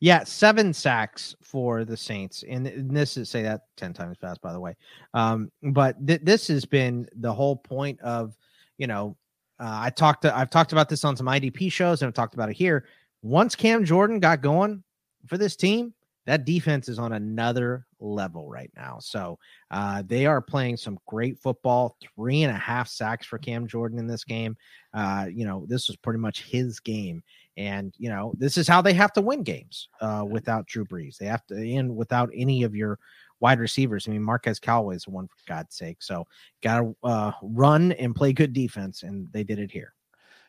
[0.00, 4.52] Yeah, seven sacks for the Saints, and, this is say that ten times fast, by
[4.52, 4.74] the way.
[5.14, 8.36] Um, but th- this has been the whole point of
[8.80, 9.14] you know,
[9.60, 12.32] uh, I talked to, I've talked about this on some IDP shows, and I've talked
[12.32, 12.86] about it here.
[13.22, 14.82] Once Cam Jordan got going
[15.26, 15.92] for this team,
[16.24, 18.98] that defense is on another level right now.
[19.00, 19.38] So
[19.70, 21.98] uh, they are playing some great football.
[22.16, 24.56] Three and a half sacks for Cam Jordan in this game.
[24.94, 27.22] Uh, you know, this was pretty much his game.
[27.56, 31.18] And, you know, this is how they have to win games uh, without Drew Brees.
[31.18, 32.98] They have to, and without any of your
[33.40, 34.06] wide receivers.
[34.06, 36.02] I mean, Marquez Callaway is the one for God's sake.
[36.02, 36.26] So
[36.62, 39.02] got to uh, run and play good defense.
[39.02, 39.94] And they did it here.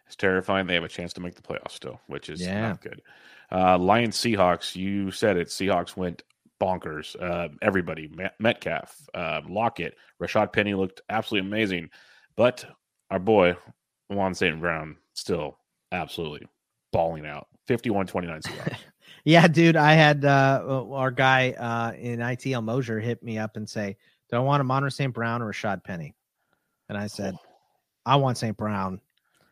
[0.06, 0.68] It's terrifying.
[0.68, 2.70] They have a chance to make the playoffs still, which is Yeah.
[2.70, 3.02] not good.
[3.52, 4.76] Uh, Lions Seahawks.
[4.76, 5.48] You said it.
[5.48, 6.24] Seahawks went
[6.62, 7.22] bonkers.
[7.22, 11.90] Uh, everybody, Met- Metcalf, uh, Lockett, Rashad Penny looked absolutely amazing,
[12.36, 12.64] but
[13.10, 13.56] our boy
[14.10, 14.60] Juan St.
[14.60, 15.58] Brown still
[15.92, 16.48] absolutely
[16.91, 17.47] balling out.
[17.67, 18.77] 51-29 Seahawks.
[19.23, 23.69] Yeah, dude, I had uh, our guy uh, in ITL Mosier hit me up and
[23.69, 23.95] say,
[24.30, 25.13] "Do I want Amon St.
[25.13, 26.15] Brown or Rashad Penny?"
[26.89, 27.36] And I said,
[28.04, 28.58] "I want St.
[28.58, 28.99] Brown."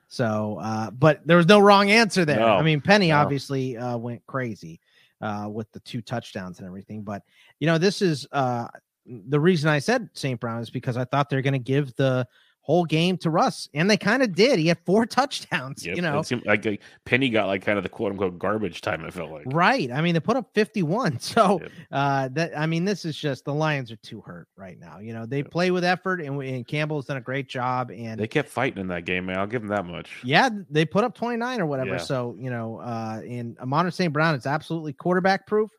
[0.08, 2.40] So, uh, but there was no wrong answer there.
[2.40, 3.18] No, I mean, Penny no.
[3.18, 4.80] obviously uh, went crazy
[5.22, 7.04] uh, with the two touchdowns and everything.
[7.04, 7.22] But
[7.60, 8.68] you know, this is uh,
[9.06, 10.40] the reason I said St.
[10.40, 12.28] Brown is because I thought they're going to give the
[12.62, 14.60] whole game to Russ, and they kind of did.
[14.60, 15.84] He had four touchdowns.
[15.86, 15.96] Yep.
[15.96, 19.04] You know, it seemed like Penny got like kind of the quote unquote garbage time.
[19.06, 19.46] It felt like.
[19.48, 19.92] Right.
[19.92, 21.20] I mean, they put up 51.
[21.20, 21.72] So Yep.
[21.92, 25.00] uh that I mean, this is just the Lions are too hurt right now.
[25.00, 25.52] You know, they Yep.
[25.52, 27.90] play with effort and, and Campbell's done a great job.
[27.92, 29.40] And They kept fighting in that game, man.
[29.40, 30.12] I'll give them that much.
[30.24, 31.92] yeah, they put up 29 or whatever.
[31.92, 31.98] Yeah.
[31.98, 34.14] So, you know, uh and Amon St.
[34.14, 35.72] Brown is absolutely quarterback proof.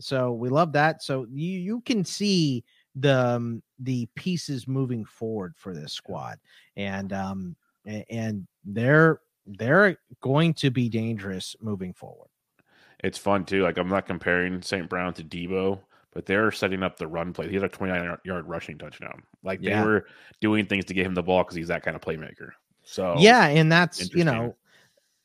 [0.00, 1.02] So we love that.
[1.02, 2.64] So you you can see
[2.94, 6.38] the um, the pieces moving forward for this squad.
[6.76, 12.28] And um and they're they're going to be dangerous moving forward.
[13.02, 13.62] It's fun too.
[13.62, 14.88] Like I'm not comparing St.
[14.88, 15.80] Brown to Deebo,
[16.12, 17.48] but they're setting up the run play.
[17.48, 19.22] He had a 29 yard- rushing touchdown.
[19.42, 19.84] Like they Yeah.
[19.84, 20.06] were
[20.40, 22.50] doing things to get him the ball because he's that kind of playmaker.
[22.84, 24.56] So yeah, and that's you know,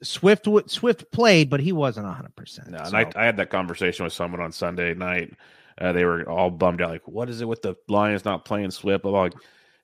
[0.01, 2.69] Swift Swift played, but he wasn't hundred percent.
[2.69, 5.33] No, and I, I had that conversation with someone on Sunday night.
[5.79, 8.71] Uh, they were all bummed out, like, "What is it with the Lions not playing
[8.71, 9.33] Swift?" Like,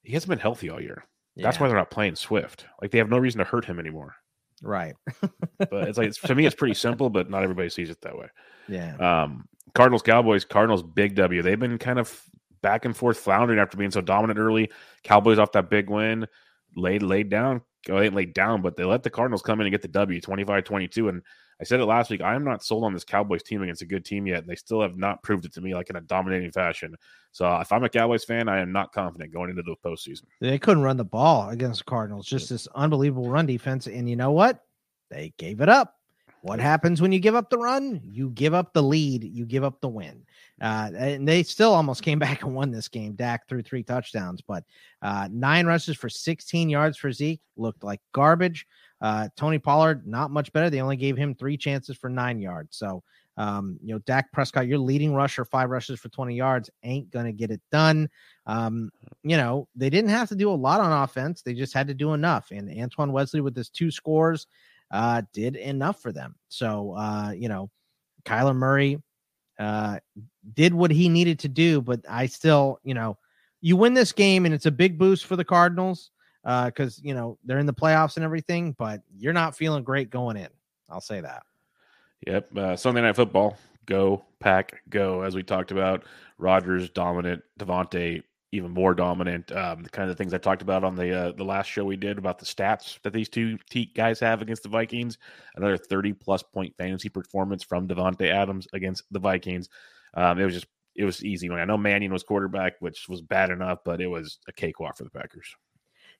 [0.03, 1.03] he hasn't been healthy all year.
[1.37, 2.65] That's why they're not playing Swift.
[2.81, 4.15] Like they have no reason to hurt him anymore.
[4.61, 4.95] right.
[5.57, 8.17] But it's like it's, to me, it's pretty simple, but not everybody sees it that
[8.17, 8.27] way.
[8.67, 11.43] Yeah, Um, Cardinals, Cowboys, Cardinals, big W.
[11.43, 12.19] They've been kind of
[12.63, 14.71] back and forth floundering after being so dominant early.
[15.03, 16.25] Cowboys off that big win,
[16.75, 17.61] laid laid down.
[17.87, 20.19] Well, they laid down, but they let the Cardinals come in and get the W
[20.19, 21.09] 25 22.
[21.09, 21.21] And
[21.59, 22.21] I said it last week.
[22.21, 24.39] I am not sold on this Cowboys team against a good team yet.
[24.39, 26.95] And they still have not proved it to me like in a dominating fashion.
[27.31, 30.23] So uh, if I'm a Cowboys fan, I am not confident going into the postseason.
[30.41, 32.27] they couldn't run the ball against the Cardinals.
[32.27, 34.63] Just this unbelievable run defense, and you know what?
[35.09, 35.95] They gave it up.
[36.45, 37.99] What happens when you give up the run?
[38.03, 39.23] You give up the lead.
[39.23, 40.23] You give up the win.
[40.61, 43.13] Uh, and they still almost came back and won this game.
[43.13, 44.63] Dak threw three touchdowns, but
[45.01, 48.67] uh, nine rushes for 16 yards for Zeke looked like garbage.
[49.05, 50.67] Uh, Tony Pollard, not much better.
[50.67, 52.75] They only gave him three chances for nine yards.
[52.75, 53.03] So,
[53.37, 57.27] um, you know, Dak Prescott, your leading rusher, five rushes for 20 yards, ain't going
[57.27, 58.09] to get it done.
[58.47, 58.89] Um,
[59.21, 61.43] you know, they didn't have to do a lot on offense.
[61.43, 62.49] They just had to do enough.
[62.49, 64.47] And Antoine Wesley, with his two scores,
[64.89, 66.33] uh, did enough for them.
[66.47, 67.69] So, uh, you know,
[68.23, 68.99] Kyler Murray
[69.59, 69.99] uh,
[70.55, 73.19] did what he needed to do, but I still, you know,
[73.61, 76.09] you win this game and it's a big boost for the Cardinals
[76.45, 80.37] because, you know, they're in the playoffs and everything, but you're not feeling great going
[80.37, 80.49] in.
[80.89, 81.43] I'll say that.
[82.27, 82.57] Yep.
[82.57, 83.57] Uh, Sunday night football.
[83.85, 85.21] Go pack go.
[85.21, 86.05] As we talked about,
[86.37, 89.51] Rodgers dominant, Davante even more dominant.
[89.51, 91.85] Um, the kind of the things I talked about on the uh, the last show
[91.85, 93.57] we did about the stats that these two
[93.93, 95.17] guys have against the Vikings.
[95.55, 99.69] Another thirty plus point fantasy performance from Davante Adams against the Vikings.
[100.13, 101.49] Um, it was just it was easy.
[101.51, 105.03] I know Mannion was quarterback, which was bad enough, but it was a cakewalk for
[105.03, 105.55] the Packers.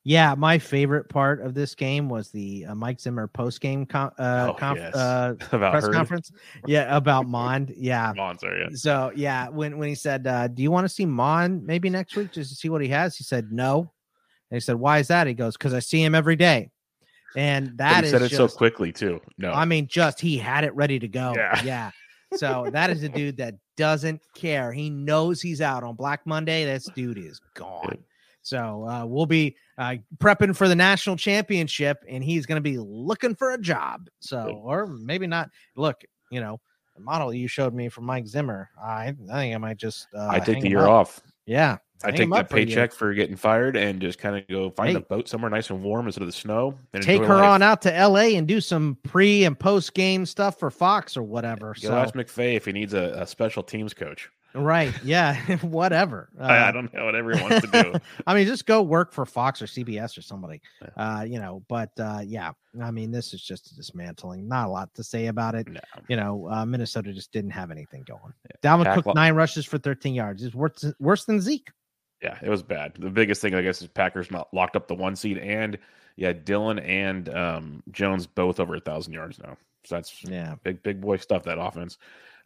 [0.07, 4.11] Yeah, my favorite part of this game was the uh, Mike Zimmer post game com-
[4.19, 4.95] uh, Oh, conf- yes.
[4.95, 6.31] uh, press conference.
[6.67, 7.73] Yeah, about Mond.
[7.75, 8.13] Yeah.
[8.15, 8.67] Mon, sorry, yeah.
[8.75, 12.15] So yeah, when when he said, uh, "Do you want to see Mon maybe next
[12.15, 13.91] week just to see what he has?" He said, "No."
[14.51, 16.69] And he said, "Why is that?" He goes, "Because I see him every day."
[17.35, 19.19] And that he is said it just, so quickly too.
[19.39, 21.33] No, I mean, just he had it ready to go.
[21.35, 21.61] Yeah.
[21.63, 21.91] Yeah.
[22.35, 24.71] So that is a dude that doesn't care.
[24.71, 26.63] He knows he's out on Black Monday.
[26.63, 27.97] This dude is gone.
[28.45, 32.77] So uh, we'll be uh, prepping for the national championship, and he's going to be
[32.77, 34.08] looking for a job.
[34.19, 35.49] So, or maybe not.
[35.75, 36.60] Look, you know,
[36.95, 38.69] the model you showed me from Mike Zimmer.
[38.79, 40.05] I, I think I might just.
[40.15, 40.89] Uh, I take the year up.
[40.89, 41.21] off.
[41.47, 42.67] Yeah, I take that for a year.
[42.67, 44.95] paycheck for getting fired and just kind of go find Hey.
[44.97, 46.77] a boat somewhere nice and warm instead of the snow.
[46.93, 47.45] And Take her life.
[47.45, 48.36] on out to L.A.
[48.36, 51.73] and do some pre and post game stuff for Fox or whatever.
[51.81, 54.29] Go so ask McVay if he needs a, a special teams coach.
[54.55, 56.29] Right, yeah, whatever.
[56.39, 57.93] I, I Uh, don't know what everyone wants to do.
[58.27, 60.89] I mean, just go work for Fox or CBS or somebody, Yeah.
[61.19, 61.63] uh, you know.
[61.67, 64.47] But uh, yeah, I mean, this is just a dismantling.
[64.47, 65.67] Not a lot to say about it.
[65.67, 65.81] No.
[66.07, 68.33] You know, uh, Minnesota just didn't have anything going.
[68.63, 70.41] Dalvin Pack Cook nine rushes for 13 yards.
[70.43, 71.69] Is worse worse than Zeke.
[72.21, 72.93] Yeah, it was bad.
[72.97, 75.77] The biggest thing, I guess, is Packers not locked up the one seed, and
[76.15, 79.57] yeah, Dillon and um, Jones both over a thousand yards now.
[79.83, 81.43] So that's Yeah, big, big boy stuff.
[81.43, 81.97] That offense.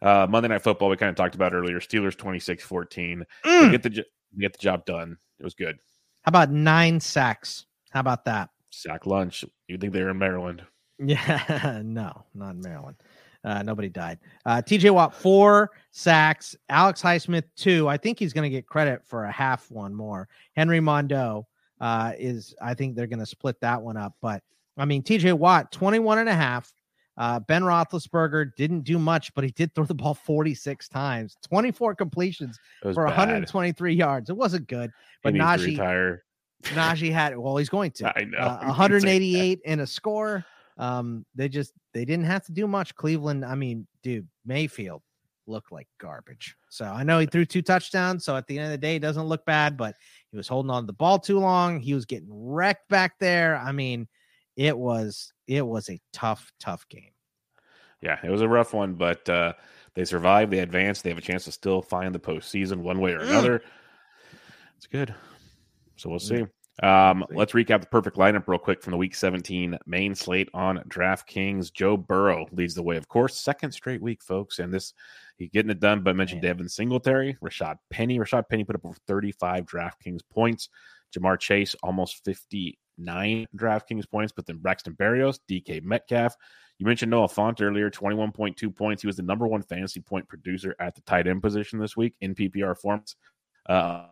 [0.02, 1.80] Uh, Monday Night Football, we kind of talked about earlier.
[1.80, 3.22] Steelers 26-14.
[3.44, 3.70] Mm.
[3.70, 4.04] get the
[4.38, 5.16] get the job done.
[5.38, 5.78] It was good.
[6.22, 7.66] How about nine sacks?
[7.90, 8.50] How about that?
[8.70, 9.44] Sack lunch.
[9.68, 10.62] You'd think they were in Maryland.
[11.02, 12.96] Yeah, no, not in Maryland.
[13.42, 14.18] Uh, nobody died.
[14.44, 16.54] Uh, TJ Watt, four sacks.
[16.68, 17.88] Alex Highsmith, two.
[17.88, 20.28] I think he's going to get credit for a half one more.
[20.56, 21.46] Henry Mondeaux
[21.80, 24.14] uh, is, I think they're going to split that one up.
[24.20, 24.42] But
[24.76, 26.70] I mean, TJ Watt, 21 and a half.
[27.16, 31.94] Uh, ben Roethlisberger didn't do much, but he did throw the ball 46 times, 24
[31.94, 33.16] completions for bad.
[33.16, 34.30] 123 yards.
[34.30, 34.90] It wasn't good,
[35.22, 36.24] but He needs to Najee, retire.
[36.64, 38.38] Najee had, well, he's going to I know.
[38.38, 38.68] uh, You keep saying that.
[38.68, 40.44] 188 and a score.
[40.78, 42.94] Um, they just they didn't have to do much.
[42.94, 45.02] Cleveland, I mean, dude, Mayfield
[45.46, 46.56] looked like garbage.
[46.70, 48.24] So I know he threw two touchdowns.
[48.24, 49.94] So at the end of the day, it doesn't look bad, but
[50.30, 51.80] he was holding on to the ball too long.
[51.80, 53.56] He was getting wrecked back there.
[53.56, 54.08] I mean,
[54.60, 57.12] it was it was a tough, tough game.
[58.02, 59.54] Yeah, it was a rough one, but uh,
[59.94, 60.52] they survived.
[60.52, 61.02] They advanced.
[61.02, 63.28] They have a chance to still find the postseason one way or Mm.
[63.30, 63.62] another.
[64.76, 65.14] It's good.
[65.96, 66.44] So we'll see.
[66.44, 66.50] Mm.
[66.82, 70.78] Um, let's recap the perfect lineup real quick from the Week 17 main slate on
[70.88, 71.72] DraftKings.
[71.72, 74.92] Joe Burrow leads the way, of course, second straight week, folks, and this
[75.36, 76.02] he's getting it done.
[76.02, 76.52] But I mentioned Man.
[76.52, 78.18] Devin Singletary, Rashad Penny.
[78.18, 80.68] Rashad Penny put up over 35 DraftKings points.
[81.16, 82.24] Ja'Marr Chase almost
[83.00, 86.36] 59 DraftKings points, but then Braxton Berrios, DK Metcalf.
[86.78, 89.02] You mentioned Noah Fant earlier, 21.2 points.
[89.02, 92.14] He was the number one fantasy point producer at the tight end position this week
[92.20, 93.16] in PPR forms.
[93.68, 94.06] Uh.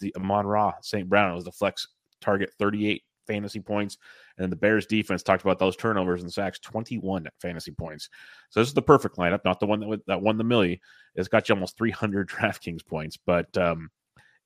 [0.00, 1.08] The Amon Ra St.
[1.08, 1.88] Brown was the flex
[2.20, 3.96] target, 38 fantasy points.
[4.36, 8.10] And the Bears defense talked about those turnovers and sacks, 21 fantasy points.
[8.50, 10.82] So this is the perfect lineup, not the one that, that won the millie.
[11.14, 13.88] It's got you almost 300 DraftKings points, but um,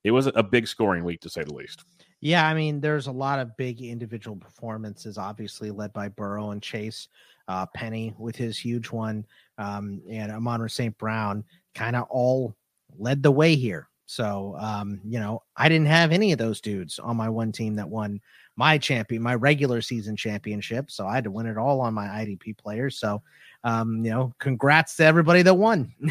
[0.04, 1.84] it was a big scoring week to say the least.
[2.22, 6.62] Yeah, I mean, there's a lot of big individual performances, obviously led by Burrow and
[6.62, 7.08] Chase.
[7.48, 9.26] Uh, Penny with his huge one,
[9.58, 10.96] um, and Amon St.
[10.96, 12.54] Brown kind of all
[12.96, 13.88] led the way here.
[14.06, 17.74] So, um, you know, I didn't have any of those dudes on my one team
[17.74, 18.20] that won
[18.54, 20.88] my champion, my regular season championship.
[20.90, 22.96] So I had to win it all on my IDP players.
[22.98, 23.22] So,
[23.64, 25.92] um, you know, congrats to everybody that won.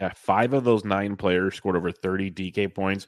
[0.00, 3.06] Yeah, five of those nine players scored over 30 DK points.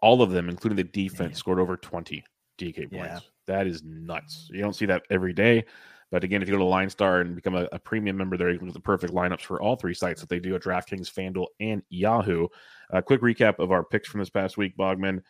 [0.00, 2.24] All of them, including the defense, scored over 20
[2.58, 2.92] DK points.
[2.92, 3.18] Yeah.
[3.46, 4.48] That is nuts.
[4.52, 5.64] You don't see that every day.
[6.10, 8.50] But again, if you go to Line Star and become a, a premium member there,
[8.50, 11.12] you can at the perfect lineups for all three sites that they do at DraftKings,
[11.12, 12.48] FanDuel, and Yahoo.
[12.90, 15.22] A quick recap of our picks from this past week, Bogman.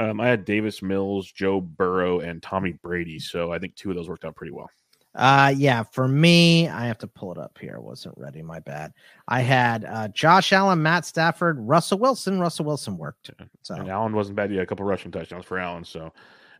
[0.00, 3.20] Um, I had Davis Mills, Joe Burrow, and Tommy Brady.
[3.20, 4.68] So I think two of those worked out pretty well.
[5.14, 7.76] Uh yeah, for me, I have to pull it up here.
[7.76, 8.92] I wasn't ready, my bad.
[9.28, 12.40] I had uh Josh Allen, Matt Stafford, Russell Wilson.
[12.40, 13.30] Russell Wilson worked.
[13.62, 14.50] So And Allen wasn't bad.
[14.50, 16.12] He had a couple rushing touchdowns for Allen, so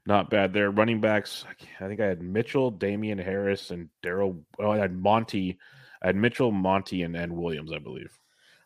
[0.07, 0.71] not bad there.
[0.71, 1.45] Running backs,
[1.81, 4.41] I think I had Mitchell, Damien Harris, and Daryl.
[4.59, 5.59] Oh, I had Monty.
[6.03, 8.19] I had Mitchell, Monty, and, and Williams, I believe.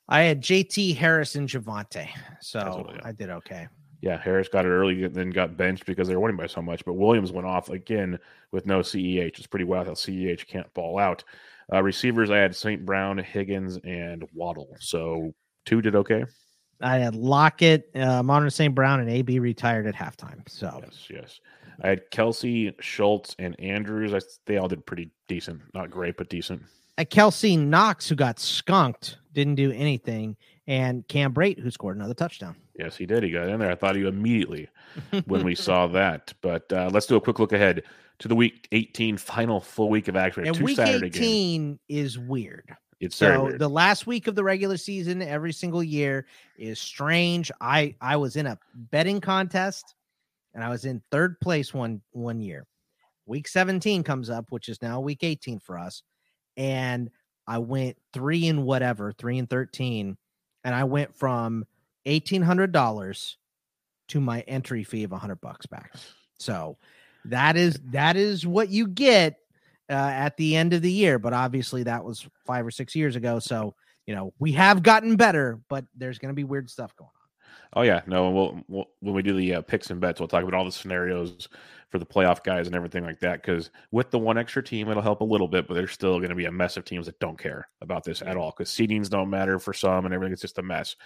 [0.09, 2.09] I had JT Harris and Davante.
[2.41, 3.11] So I.
[3.11, 3.69] I did okay.
[4.01, 6.63] Yeah, Harris got it early, and then got benched because they were winning by so
[6.63, 6.85] much.
[6.85, 8.19] But Williams went off again
[8.53, 9.39] with no CEH.
[9.39, 11.25] It's pretty wild how CEH can't ball out.
[11.73, 12.87] Uh, receivers, I had St.
[12.87, 14.77] Brown, Higgins, and Waddle.
[14.79, 15.35] So
[15.67, 16.25] two did okay.
[16.81, 18.75] I had Lockett, uh Modern St.
[18.75, 20.49] Brown, and AB retired at halftime.
[20.49, 21.41] So Yes, yes.
[21.83, 24.15] I had Kelce, Schultz, and Andrews.
[24.15, 25.61] I, they all did pretty decent.
[25.75, 26.63] Not great, but decent.
[26.99, 30.37] at Kelce Knox, who got skunked, didn't do anything,
[30.69, 32.55] and Cam Brate, who scored another touchdown.
[32.79, 33.23] Yes, he did.
[33.25, 33.71] He got in there.
[33.71, 34.69] I thought he immediately
[35.25, 36.33] when we saw that.
[36.43, 37.83] But uh, let's do a quick look ahead
[38.21, 40.47] to the week 18 final full week of action.
[40.47, 41.17] And two week Saturday games.
[41.25, 42.71] 18 is weird.
[43.01, 43.59] It's So weird.
[43.61, 46.27] the last week of the regular season every single year
[46.59, 47.51] is strange.
[47.61, 49.95] I I was in a betting contest
[50.53, 52.67] and I was in third place one one year.
[53.25, 56.03] Week 17 comes up, which is now week 18 for us,
[56.57, 57.11] and
[57.47, 60.17] I went 3 and whatever, 3 and 13,
[60.69, 61.65] and I went from
[62.05, 63.37] $1800
[64.09, 65.95] to my entry fee of 100 bucks back.
[66.39, 66.77] So
[67.25, 69.39] that is that is what you get
[69.89, 71.19] uh, at the end of the year.
[71.19, 73.39] But obviously, that was five or six years ago.
[73.39, 73.75] So
[74.07, 77.81] you know we have gotten better, but there's going to be weird stuff going on.
[77.81, 78.31] Oh yeah, no.
[78.31, 80.73] We'll, we'll when we do the uh, picks and bets, we'll talk about all the
[80.73, 81.49] scenarios
[81.91, 83.43] for the playoff guys and everything like that.
[83.43, 86.29] Because with the one extra team, it'll help a little bit, but there's still going
[86.29, 88.53] to be a mess of teams that don't care about this at all.
[88.57, 90.33] Because seedings don't matter for some, and everything.
[90.33, 90.97] It's just a mess.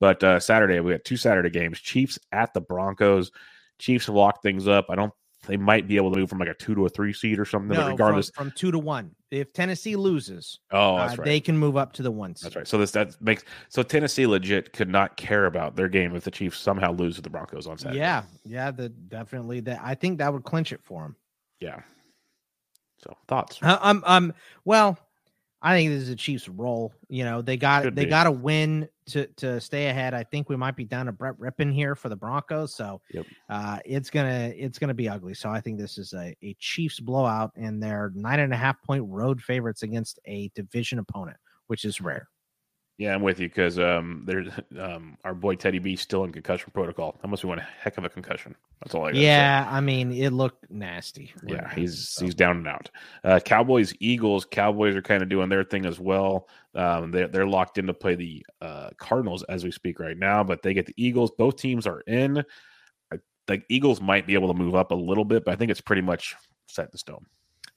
[0.00, 3.32] But uh, Saturday we got two Saturday games: Chiefs at the Broncos.
[3.78, 4.86] Chiefs lock things up.
[4.88, 5.12] I don't.
[5.46, 7.44] They might be able to move from like a two to a three seed or
[7.44, 7.68] something.
[7.68, 9.14] but No, regardless, from, from two to one.
[9.30, 11.24] If Tennessee loses, oh, uh, that's right.
[11.24, 12.34] they can move up to the one.
[12.42, 12.66] That's right.
[12.66, 16.30] So this that makes so Tennessee legit could not care about their game if the
[16.30, 17.98] Chiefs somehow lose to the Broncos on Saturday.
[17.98, 19.80] Yeah, yeah, the definitely that.
[19.82, 21.16] I think that would clinch it for them.
[21.60, 21.80] Yeah.
[23.02, 23.58] So thoughts?
[23.62, 24.32] Uh, um, um,
[24.64, 24.98] well,
[25.60, 26.92] I think this is a Chiefs role.
[27.08, 30.14] You know, they got Could they got to win to to stay ahead.
[30.14, 33.26] I think we might be down to Brett Rypien here for the Broncos, so Yep.
[33.48, 35.34] uh, it's gonna it's gonna be ugly.
[35.34, 38.80] So I think this is a, a Chiefs blowout, and they're nine and a half
[38.82, 42.28] point road favorites against a division opponent, which is rare.
[42.98, 46.72] Yeah, I'm with you because um, there's um, our boy Teddy B still in concussion
[46.74, 47.16] protocol.
[47.22, 48.56] That must be one heck of a concussion.
[48.82, 49.20] That's all I got.
[49.20, 51.32] Yeah, I mean it looked nasty.
[51.46, 51.82] yeah, Really.
[51.82, 52.90] he's So- he's down and out.
[53.22, 56.48] Uh, Cowboys, Eagles, Cowboys are kind of doing their thing as well.
[56.74, 60.42] Um, they they're locked in to play the uh, Cardinals as we speak right now,
[60.42, 61.30] but they get the Eagles.
[61.38, 62.44] Both teams are in.
[63.12, 65.70] I, the Eagles might be able to move up a little bit, but I think
[65.70, 66.34] it's pretty much
[66.66, 67.24] set in stone.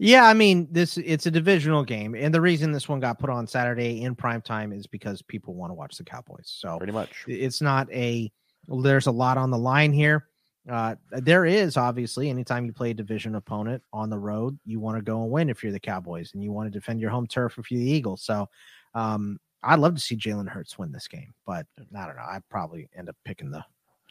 [0.03, 3.29] Yeah, I mean this it's a divisional game, and the reason this one got put
[3.29, 6.51] on Saturday in prime time is because people want to watch the Cowboys.
[6.57, 7.23] So Pretty much.
[7.27, 8.31] it's not a
[8.67, 10.25] there's a lot on the line here.
[10.67, 14.97] Uh, there is obviously anytime you play a division opponent on the road, you want
[14.97, 17.27] to go and win if you're the Cowboys, and you want to defend your home
[17.27, 18.23] turf if you're the Eagles.
[18.23, 18.49] So
[18.95, 22.25] um, I'd love to see Jalen Hurts win this game, but I don't know.
[22.27, 23.63] I'd probably end up picking the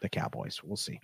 [0.03, 0.61] the Cowboys.
[0.63, 1.01] We'll see.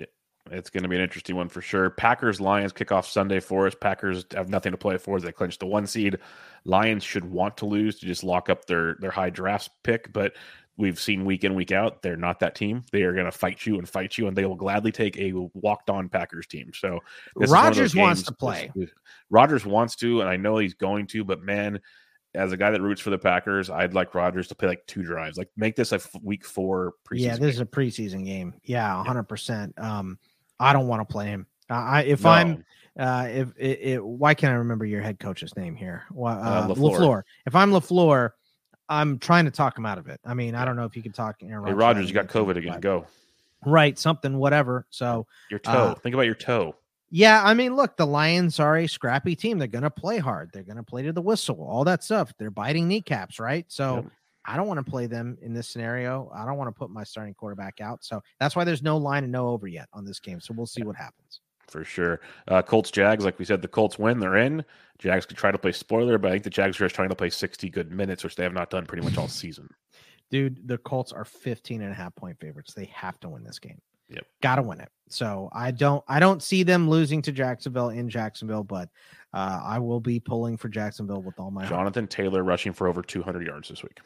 [0.50, 1.90] It's going to be an interesting one for sure.
[1.90, 3.74] Packers Lions kick off Sunday for us.
[3.74, 6.18] Packers have nothing to play for as they clinch the one seed.
[6.64, 10.34] Lions should want to lose to just lock up their their high drafts pick, but
[10.76, 12.84] we've seen week in week out they're not that team.
[12.92, 15.32] They are going to fight you and fight you, and they will gladly take a
[15.54, 16.70] walked on Packers team.
[16.74, 17.00] So
[17.36, 18.70] this is one of those Rodgers wants to play.
[19.30, 21.80] Rodgers wants to, and I know he's going to, but man.
[22.34, 25.02] As a guy that roots for the Packers, I'd like Rodgers to play like two
[25.02, 25.38] drives.
[25.38, 27.20] Like make this a f- week four preseason.
[27.20, 28.52] Yeah, this is a preseason game.
[28.62, 29.72] Yeah, hundred percent.
[29.78, 30.18] Um,
[30.58, 31.46] I don't want to play him.
[31.70, 32.30] Uh, I if No.
[32.30, 32.64] I'm
[32.98, 36.04] uh if it, it why can't I remember your head coach's name here?
[36.10, 36.98] Why uh, LaFleur.
[36.98, 37.22] LaFleur.
[37.46, 38.30] If I'm LaFleur,
[38.88, 40.20] I'm trying to talk him out of it.
[40.24, 42.14] I mean, I don't know if you can talk Aaron Hey Rodgers out Rodgers, you
[42.14, 42.80] got COVID again.
[42.80, 43.06] Go
[43.64, 44.86] Right, something, whatever.
[44.90, 45.70] So your toe.
[45.70, 46.76] Uh, Think about your toe.
[47.10, 49.58] yeah, I mean, look, the Lions are a scrappy team.
[49.58, 50.50] They're gonna play hard.
[50.52, 52.32] They're gonna play to the whistle, all that stuff.
[52.38, 53.64] They're biting kneecaps, right?
[53.68, 54.04] So Yep.
[54.46, 56.30] I don't want to play them in this scenario.
[56.34, 58.04] I don't want to put my starting quarterback out.
[58.04, 60.40] So that's why there's no line and no over yet on this game.
[60.40, 61.40] So we'll see what happens.
[61.68, 62.20] for sure.
[62.48, 64.64] Uh, Colts Jags, like we said, the Colts win, they're in.
[64.98, 67.16] Jags could try to play spoiler, but I think the Jags are just trying to
[67.16, 69.68] play 60 good minutes, which they have not done pretty much all season.
[70.30, 72.72] Dude, the Colts are 15 and a half point favorites.
[72.74, 73.80] They have to win this game.
[74.08, 74.24] Yep.
[74.40, 74.88] Gotta win it.
[75.08, 78.88] So I don't I don't see them losing to Jacksonville in Jacksonville, but
[79.34, 81.70] uh, I will be pulling for Jacksonville with all my heart.
[81.76, 83.98] Jonathan Taylor rushing for over 200 yards this week.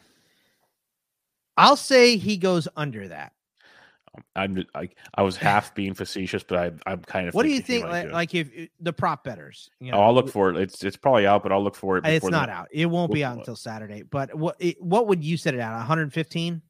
[1.60, 3.32] I'll say he goes under that.
[4.34, 7.34] I'm I, I was half being facetious, but I, I'm kind of.
[7.34, 7.84] What do you think?
[7.84, 10.56] Like, like if uh, the prop betters, you know, Oh, I'll look for it.
[10.56, 12.06] It's it's probably out, but I'll look for it.
[12.06, 12.68] it's not the- out.
[12.72, 14.02] It won't be out until Saturday.
[14.02, 15.76] But what it, what would you set it at?
[15.76, 16.62] 115?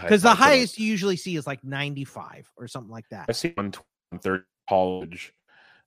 [0.00, 3.26] Because the highest you usually see is like 95 or something like that.
[3.28, 5.34] I see 130 college.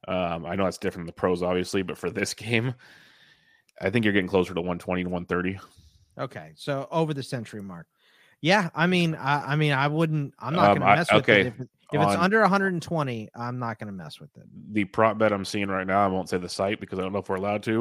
[0.08, 2.76] Um, I know that's different than the pros, obviously, but for this game,
[3.82, 5.60] I think you're getting closer to 120 to 130.
[6.18, 7.88] Okay, so over the century mark.
[8.46, 10.36] Yeah, I mean, I, I mean, I wouldn't.
[10.38, 11.48] I'm not Um, going to I- mess with okay, it.
[11.48, 14.43] If, if it's on- under 120, I'm not going to mess with it.
[14.72, 17.12] The prop bet I'm seeing right now, I won't say the site because I don't
[17.12, 17.80] know if we're allowed to.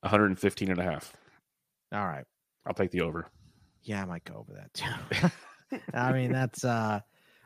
[0.00, 1.12] 115 and a half.
[1.92, 2.24] All right.
[2.66, 3.26] I'll take the over.
[3.82, 5.78] Yeah, I might go over that too.
[5.94, 7.00] I mean, that's uh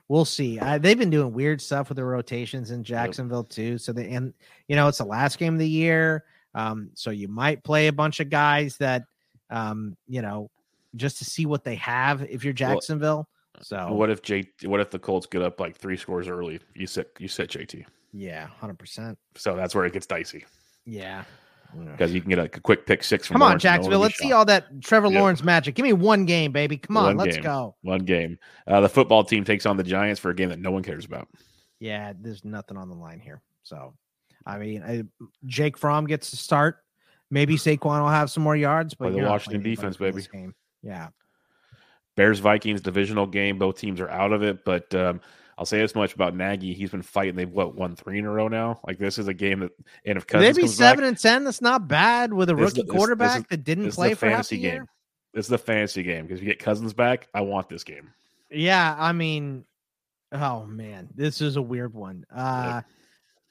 [0.09, 0.61] we'll see.
[0.61, 3.77] I, they've been doing weird stuff with the rotations in Jacksonville too.
[3.79, 4.35] So they and
[4.69, 6.25] you know, it's the last game of the year.
[6.55, 9.03] Um, so you might play a bunch of guys that
[9.51, 10.49] um, you know,
[10.97, 13.29] just to see what they have if you're Well, Jacksonville.
[13.61, 14.45] So What if J?
[14.65, 16.61] What if the Colts get up like three scores early?
[16.75, 17.85] You sit you sit JT.
[18.13, 19.19] yeah, hundred percent.
[19.37, 20.45] So that's where it gets dicey
[20.87, 21.25] Yeah.
[21.93, 24.01] Because you can get a quick pick six from Come on, Lawrence Jacksonville.
[24.01, 25.19] Let's see all that Trevor Yep.
[25.21, 25.75] Lawrence magic.
[25.75, 26.77] Give me one game, baby.
[26.77, 27.45] Come on, One let's game.
[27.45, 27.77] go.
[27.81, 28.39] one game.
[28.67, 31.07] Uh, the football team takes on the Giants for a game that no one cares
[31.07, 31.29] about.
[31.81, 33.41] Yeah, there's nothing on the line here.
[33.63, 33.95] So,
[34.45, 35.05] I mean, I,
[35.47, 36.77] Jake Fromm gets to start.
[37.31, 40.21] Maybe Saquon will have some more yards, but the Washington defense, baby.
[40.31, 40.55] Game.
[40.83, 41.09] Yeah,
[42.17, 43.59] Bears Vikings divisional game.
[43.59, 45.21] Both teams are out of it, but um,
[45.57, 47.37] I'll say this much about Nagy: he's been fighting.
[47.37, 48.81] They've what won three in a row now.
[48.87, 49.71] Like this is a game that,
[50.05, 51.45] and if Cousins maybe seven back, and ten.
[51.45, 54.29] That's not bad with a This rookie this- this quarterback is- that didn't play for
[54.29, 54.73] half the year.
[54.79, 54.87] game.
[55.35, 58.13] This is the fantasy game because you get Cousins back, I want this game.
[58.51, 59.65] Yeah, I mean,
[60.31, 62.27] oh man, this is a weird one.
[62.31, 62.83] Uh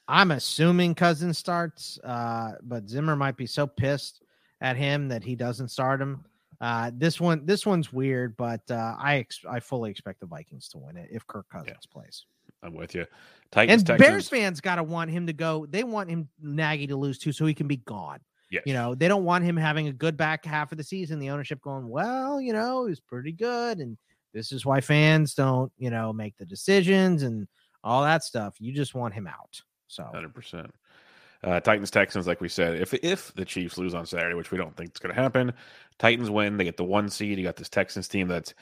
[0.07, 4.21] I'm assuming Cousins starts, uh, but Zimmer might be so pissed
[4.59, 6.25] at him that he doesn't start him.
[6.61, 10.69] Uh, this one, this one's weird, but uh, I ex- I fully expect the Vikings
[10.69, 12.25] to win it if Kirk Cousins plays.
[12.63, 13.07] I'm with you.
[13.51, 14.07] Titans, And Texans.
[14.07, 15.65] Bears fans got to want him to go.
[15.67, 18.19] They want him Nagy to lose too, so he can be gone.
[18.51, 18.63] Yes.
[18.67, 21.17] You know, they don't want him having a good back half of the season.
[21.19, 23.97] The ownership going, well, you know, he's pretty good, and
[24.33, 27.47] this is why fans don't, you know, make the decisions and
[27.83, 28.55] all that stuff.
[28.59, 29.59] You just want him out.
[29.87, 30.71] So Hundred percent.
[31.43, 34.57] Uh, Titans Texans, like we said, if if the Chiefs lose on Saturday, which we
[34.57, 35.51] don't think is going to happen,
[35.97, 36.57] Titans win.
[36.57, 37.37] They get the one seed.
[37.37, 38.53] You got this Texans team that's,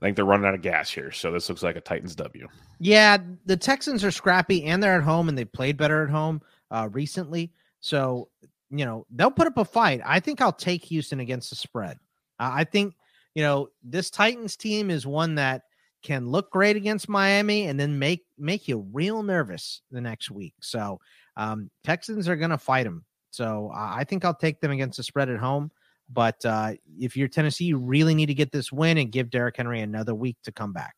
[0.00, 1.12] I think they're running out of gas here.
[1.12, 2.48] So this looks like a Titans W.
[2.78, 6.40] Yeah, the Texans are scrappy and they're at home and they played better at home
[6.70, 7.52] uh, recently.
[7.80, 8.28] So
[8.70, 10.00] you know they'll put up a fight.
[10.04, 11.98] I think I'll take Houston against the spread.
[12.40, 12.94] Uh, I think
[13.34, 15.62] you know this Titans team is one that
[16.04, 20.54] can look great against Miami and then make make you real nervous the next week.
[20.60, 21.00] So
[21.36, 23.04] um, Texans are going to fight them.
[23.30, 25.72] So uh, I think I'll take them against the spread at home.
[26.08, 29.56] But uh, if you're Tennessee, you really need to get this win and give Derrick
[29.56, 30.94] Henry another week to come back.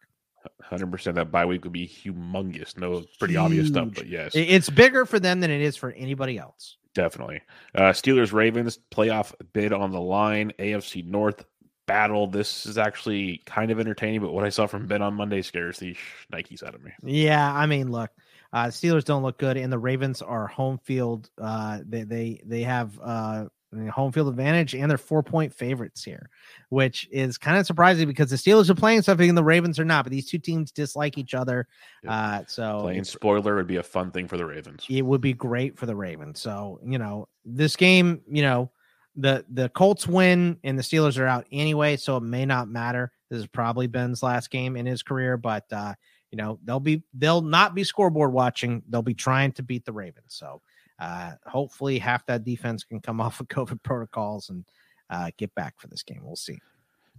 [0.60, 1.16] Hundred percent.
[1.16, 2.76] That bye week would be humongous.
[2.76, 3.40] No, pretty Huge.
[3.40, 6.76] obvious stuff, but yes, it's bigger for them than it is for anybody else.
[6.94, 7.42] Definitely.
[7.74, 10.52] Uh, Steelers Ravens playoff bid on the line.
[10.58, 11.44] AFC North
[11.86, 12.26] battle.
[12.26, 15.78] This is actually kind of entertaining, but what I saw from Ben on Monday scares
[15.78, 15.96] the
[16.32, 16.92] Nikes out of me.
[17.02, 18.10] Yeah, I mean, look,
[18.52, 21.30] uh, Steelers don't look good, and the Ravens are home field.
[21.40, 23.46] Uh, they they they have uh,
[23.90, 26.28] home field advantage, and they're four point favorites here,
[26.68, 29.84] which is kind of surprising because the Steelers are playing something and the Ravens are
[29.84, 30.04] not.
[30.04, 31.66] But these two teams dislike each other.
[32.06, 34.84] Uh, so playing spoiler would be a fun thing for the Ravens.
[34.88, 36.40] It would be great for the Ravens.
[36.40, 38.70] So you know this game, you know
[39.16, 43.12] the the Colts win and the Steelers are out anyway, so it may not matter.
[43.30, 45.94] This is probably Ben's last game in his career, but uh,
[46.30, 48.82] you know they'll be they'll not be scoreboard watching.
[48.88, 50.26] They'll be trying to beat the Ravens.
[50.28, 50.60] So
[50.98, 54.64] uh, hopefully half that defense can come off of COVID protocols and
[55.10, 56.20] uh, get back for this game.
[56.22, 56.58] We'll see.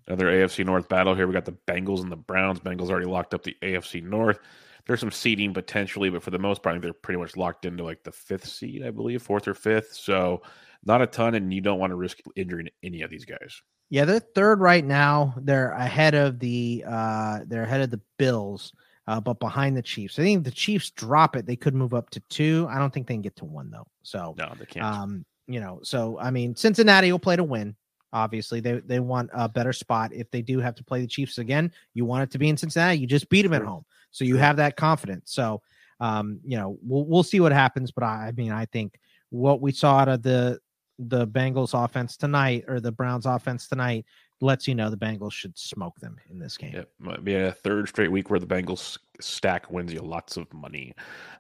[0.08, 1.28] Another AFC North battle here.
[1.28, 2.60] We got the Bengals and the Browns.
[2.60, 4.40] Bengals already locked up the AFC North.
[4.86, 8.04] There's some seeding potentially, but for the most part, they're pretty much locked into like
[8.04, 9.94] the fifth seed, I believe, fourth or fifth.
[9.94, 10.44] So
[10.88, 13.62] not a ton, and you don't want to risk injuring any of these guys.
[13.90, 15.34] Yeah, they're third right now.
[15.38, 18.74] They're ahead of the uh they're ahead of the Bills
[19.08, 20.20] uh, but behind the Chiefs.
[20.20, 22.68] I think the Chiefs drop it, they could move up to two.
[22.70, 23.88] I don't think they can get to one though.
[24.04, 24.86] So no, they can't.
[24.86, 27.76] Um, you know, so I mean, Cincinnati will play to win.
[28.12, 30.14] Obviously, they they want a better spot.
[30.14, 32.58] If they do have to play the Chiefs again, you want it to be in
[32.58, 33.00] Cincinnati.
[33.00, 35.32] You just beat them at home, so you have that confidence.
[35.32, 35.62] So,
[36.00, 37.92] um, you know, we'll we'll see what happens.
[37.92, 40.60] But I, I mean, I think what we saw out of the
[41.00, 44.06] the Bengals offense tonight or the Browns offense tonight
[44.42, 46.76] lets you know the Bengals should smoke them in this game.
[46.76, 50.52] It might be a third straight week where the Bengals stack wins you lots of
[50.54, 50.94] money.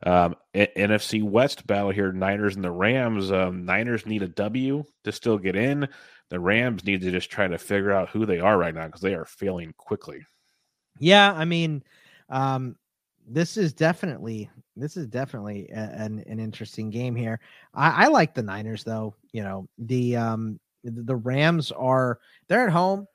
[0.03, 3.31] Um, NFC West battle here: Niners and the Rams.
[3.31, 5.87] Um, Niners need a W to still get in.
[6.29, 9.01] The Rams need to just try to figure out who they are right now because
[9.01, 10.25] they are failing quickly.
[10.99, 11.83] Yeah, I mean,
[12.29, 12.75] um,
[13.27, 17.39] this is definitely this is definitely a, an an interesting game here.
[17.73, 19.15] I, I like the Niners though.
[19.31, 23.07] You know the um the Rams are they're at home.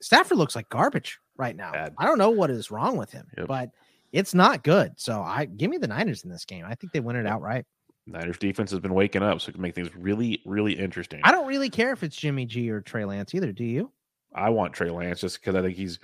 [0.00, 1.72] Stafford looks like garbage right now.
[1.72, 1.94] Bad.
[1.98, 3.46] I don't know what is wrong with him, yep.
[3.46, 3.70] but
[4.12, 4.92] it's not good.
[4.96, 6.64] So I give me the Niners in this game.
[6.66, 7.64] I think they win it outright.
[8.06, 11.20] Niners defense has been waking up, so it can make things really, really interesting.
[11.24, 13.52] I don't really care if it's Jimmy G or Trey Lance either.
[13.52, 13.92] Do you?
[14.34, 15.98] I want Trey Lance just because I think he's.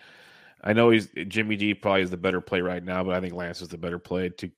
[0.64, 3.34] I know he's Jimmy G probably is the better play right now, but I think
[3.34, 4.50] Lance is the better play to.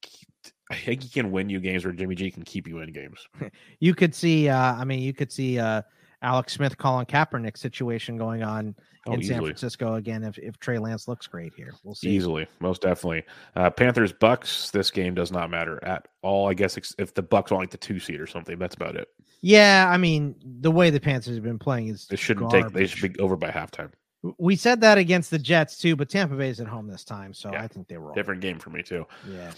[0.70, 3.26] I think he can win you games where Jimmy G can keep you in games.
[3.80, 4.48] you could see.
[4.48, 5.58] uh I mean, you could see.
[5.58, 5.82] uh
[6.22, 8.74] Alex Smith, Colin Kaepernick situation going on
[9.06, 9.34] oh, in easily.
[9.34, 10.24] San Francisco again.
[10.24, 12.08] If, if Trey Lance looks great here, we'll see.
[12.08, 13.24] Easily, most definitely.
[13.54, 14.70] Uh, Panthers Bucks.
[14.70, 16.48] This game does not matter at all.
[16.48, 19.08] I guess if the Bucks want like the two seed or something, that's about it.
[19.42, 22.64] Yeah, I mean the way the Panthers have been playing is they shouldn't garbage.
[22.64, 22.72] take.
[22.72, 23.92] They should be over by halftime.
[24.38, 27.34] We said that against the Jets too, but Tampa Bay is at home this time,
[27.34, 27.62] so yeah.
[27.62, 29.06] I think they were all different game for me too.
[29.28, 29.52] Yeah,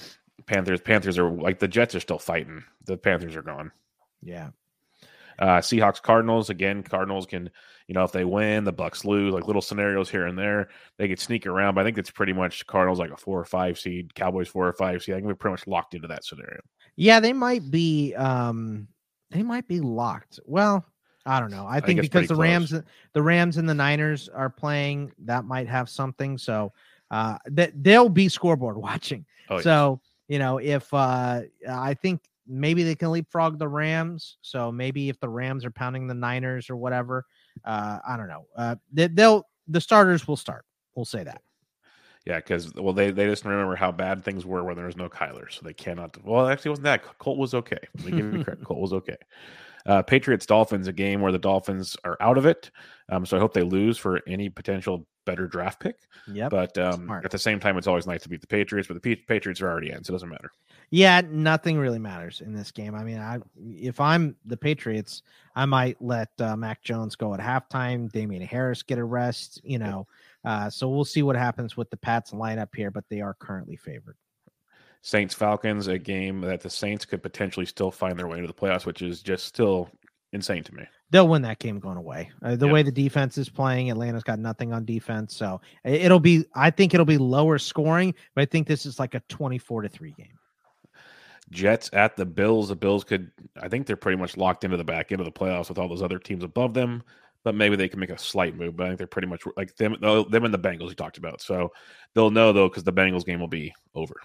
[0.46, 0.80] Panthers.
[0.80, 2.64] Panthers are like the Jets are still fighting.
[2.86, 3.72] The Panthers are gone.
[4.22, 4.50] Yeah.
[5.38, 6.82] Uh, Seahawks Cardinals again.
[6.82, 7.48] Cardinals can,
[7.86, 10.68] you know, if they win, the Bucks lose, like little scenarios here and there.
[10.96, 13.44] They could sneak around, but I think it's pretty much Cardinals like a four or
[13.44, 15.14] five seed, Cowboys four or five seed.
[15.14, 16.60] I think we're pretty much locked into that scenario.
[16.96, 18.14] Yeah, they might be.
[18.16, 18.88] um
[19.30, 20.40] They might be locked.
[20.44, 20.84] Well,
[21.28, 21.66] I don't know.
[21.66, 22.72] I, I think, because the close.
[22.72, 22.74] Rams,
[23.12, 26.38] the Rams and the Niners are playing, that might have something.
[26.38, 26.72] So
[27.10, 29.24] uh that they'll be scoreboard watching.
[29.50, 34.38] Oh, so you know, if uh I think maybe they can leapfrog the Rams.
[34.40, 37.26] So maybe if the Rams are pounding the Niners or whatever,
[37.64, 38.46] uh, I don't know.
[38.56, 40.64] Uh, they, will the starters will start.
[40.94, 41.42] We'll say that.
[42.24, 45.08] Yeah, because well, they they just remember how bad things were when there was no
[45.08, 46.16] Kyler, so they cannot.
[46.24, 47.78] Well, actually, wasn't that Colt was okay.
[47.96, 48.64] Let me give you credit.
[48.66, 49.16] Colt was okay.
[49.86, 52.70] Uh, Patriots Dolphins, a game where the Dolphins are out of it.
[53.10, 55.96] Um, so I hope they lose for any potential better draft pick.
[56.26, 56.48] Yeah.
[56.48, 59.14] But um, at the same time, it's always nice to beat the Patriots, but the
[59.14, 60.50] Patriots are already in, so it doesn't matter.
[60.90, 62.94] Yeah, nothing really matters in this game.
[62.94, 63.38] I mean, I
[63.76, 65.22] if I'm the Patriots,
[65.54, 68.10] I might let uh, Mac Jones go at halftime.
[68.10, 69.60] Damien Harris get a rest.
[69.64, 70.06] You know,
[70.44, 73.76] uh, so we'll see what happens with the Pats lineup here, but they are currently
[73.76, 74.16] favored.
[75.02, 78.54] Saints Falcons, a game that the Saints could potentially still find their way into the
[78.54, 79.88] playoffs, which is just still
[80.32, 80.84] insane to me.
[81.10, 82.30] They'll win that game going away.
[82.42, 82.72] Uh, the Yep.
[82.74, 86.44] way the defense is playing, Atlanta's got nothing on defense, so it'll be.
[86.54, 89.88] I think it'll be lower scoring, but I think this is like a twenty-four to
[89.88, 90.38] three game.
[91.50, 92.68] Jets at the Bills.
[92.68, 95.32] The Bills could, I think they're pretty much locked into the back end of the
[95.32, 97.02] playoffs with all those other teams above them.
[97.42, 98.76] But maybe they can make a slight move.
[98.76, 101.40] But I think they're pretty much like them, them and the Bengals you talked about.
[101.40, 101.72] So
[102.12, 104.20] they'll know though because the Bengals game will be over.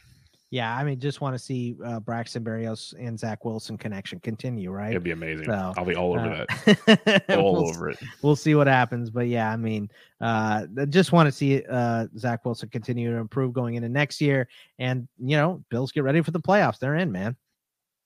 [0.54, 4.70] Yeah, I mean, just want to see uh, Braxton Berrios and Zach Wilson connection continue,
[4.70, 4.91] right?
[4.91, 5.45] It'd be amazing.
[5.45, 6.45] So, I'll be all over Uh,
[6.86, 7.26] that.
[7.39, 7.97] All we'll, over it.
[8.22, 9.89] We'll see what happens, but yeah, I mean,
[10.22, 14.47] uh, just want to see uh, Zach Wilson continue to improve going into next year,
[14.78, 16.78] and you know, Bills get ready for the playoffs.
[16.78, 17.36] They're in, man.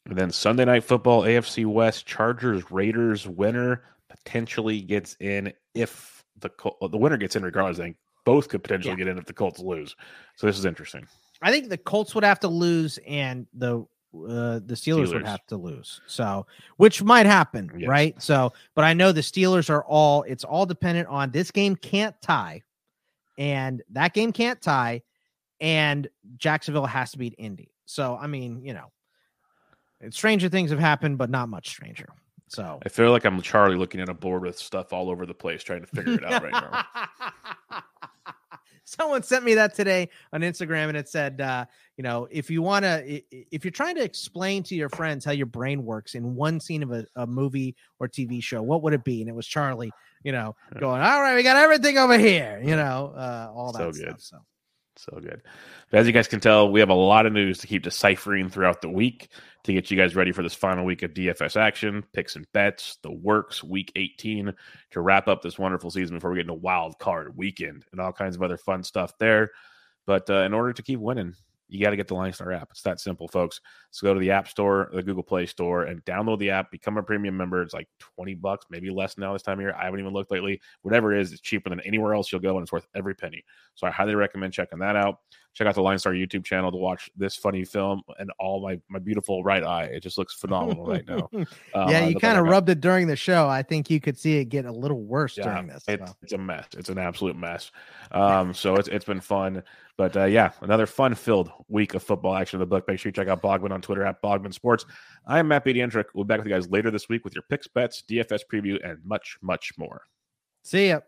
[0.05, 6.47] And then Sunday night football, AFC West, Chargers, Raiders, winner potentially gets in if the
[6.47, 7.77] Col- the winner gets in regardless.
[7.77, 8.99] I think both could potentially Yeah.
[8.99, 9.97] get in if the Colts lose.
[10.37, 11.05] So this is interesting.
[11.41, 15.45] I think the Colts would have to lose, and the uh, the Steelers, would have
[15.47, 16.01] to lose.
[16.07, 17.87] So, which might happen, Yes.
[17.87, 18.21] right?
[18.21, 20.23] So, but I know the Steelers are all.
[20.23, 22.63] It's all dependent on this game can't tie,
[23.37, 25.03] and that game can't tie,
[25.59, 26.07] and
[26.37, 27.71] Jacksonville has to beat Indy.
[27.85, 28.91] So, I mean, you know,
[30.09, 32.07] stranger things have happened, but not much stranger.
[32.47, 35.33] So, I feel like I'm Charlie looking at a board with stuff all over the
[35.33, 37.81] place trying to figure it out right now.
[38.87, 41.65] Someone sent me that today on Instagram, and it said, uh,
[41.97, 43.21] you know, if you want to,
[43.53, 46.81] if you're trying to explain to your friends how your brain works in one scene
[46.83, 49.19] of a, a movie or TV show, what would it be?
[49.19, 49.91] And it was Charlie,
[50.23, 53.91] you know, going, all right, we got everything over here, you know, uh, all So
[53.91, 54.21] that good.
[54.21, 54.21] stuff.
[54.21, 54.37] So,
[54.97, 55.41] So good.
[55.91, 58.49] But as you guys can tell, we have a lot of news to keep deciphering
[58.49, 59.29] throughout the week
[59.63, 62.97] to get you guys ready for this final week of DFS action, picks and bets,
[63.03, 64.53] the works, week 18
[64.91, 68.13] to wrap up this wonderful season before we get into wild card weekend and all
[68.13, 69.51] kinds of other fun stuff there.
[70.05, 71.35] But uh, in order to keep winning,
[71.69, 72.69] you got to get the Line Star app.
[72.71, 73.59] It's that simple, folks.
[73.91, 76.71] So go to the App Store, the Google Play Store, and download the app.
[76.71, 77.61] Become a premium member.
[77.61, 79.75] It's like 20 bucks, maybe less now this time of year.
[79.77, 80.61] I haven't even looked lately.
[80.81, 83.43] Whatever it is, it's cheaper than anywhere else you'll go, and it's worth every penny.
[83.75, 85.19] So I highly recommend checking that out.
[85.57, 88.79] Check out the Line Star YouTube channel to watch this funny film and all my
[88.89, 89.85] my beautiful right eye.
[89.85, 91.29] It just looks phenomenal right now.
[91.73, 93.47] Um, yeah, you kind of rubbed it during the show.
[93.47, 95.83] I think you could see it get a little worse Yeah, during this.
[95.87, 96.65] It's, a mess.
[96.75, 97.71] It's an absolute mess.
[98.11, 99.63] Um, so it's it's been fun.
[99.97, 102.87] But uh, yeah, another fun filled week of football action in the book.
[102.87, 104.85] Make sure you check out Bogman on Twitter at Bogman Sports.
[105.25, 106.05] I am Matt Bediendrick.
[106.13, 108.77] We'll be back with you guys later this week with your picks, bets, DFS preview,
[108.87, 110.03] and much, much more.
[110.63, 110.99] See ya.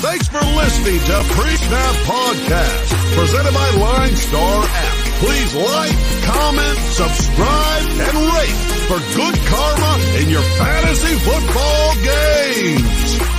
[0.00, 4.94] Thanks for listening to Pre-Snap Podcast, presented by Line Star App.
[5.18, 13.37] Please like, comment, subscribe, and rate for good karma in your fantasy football games.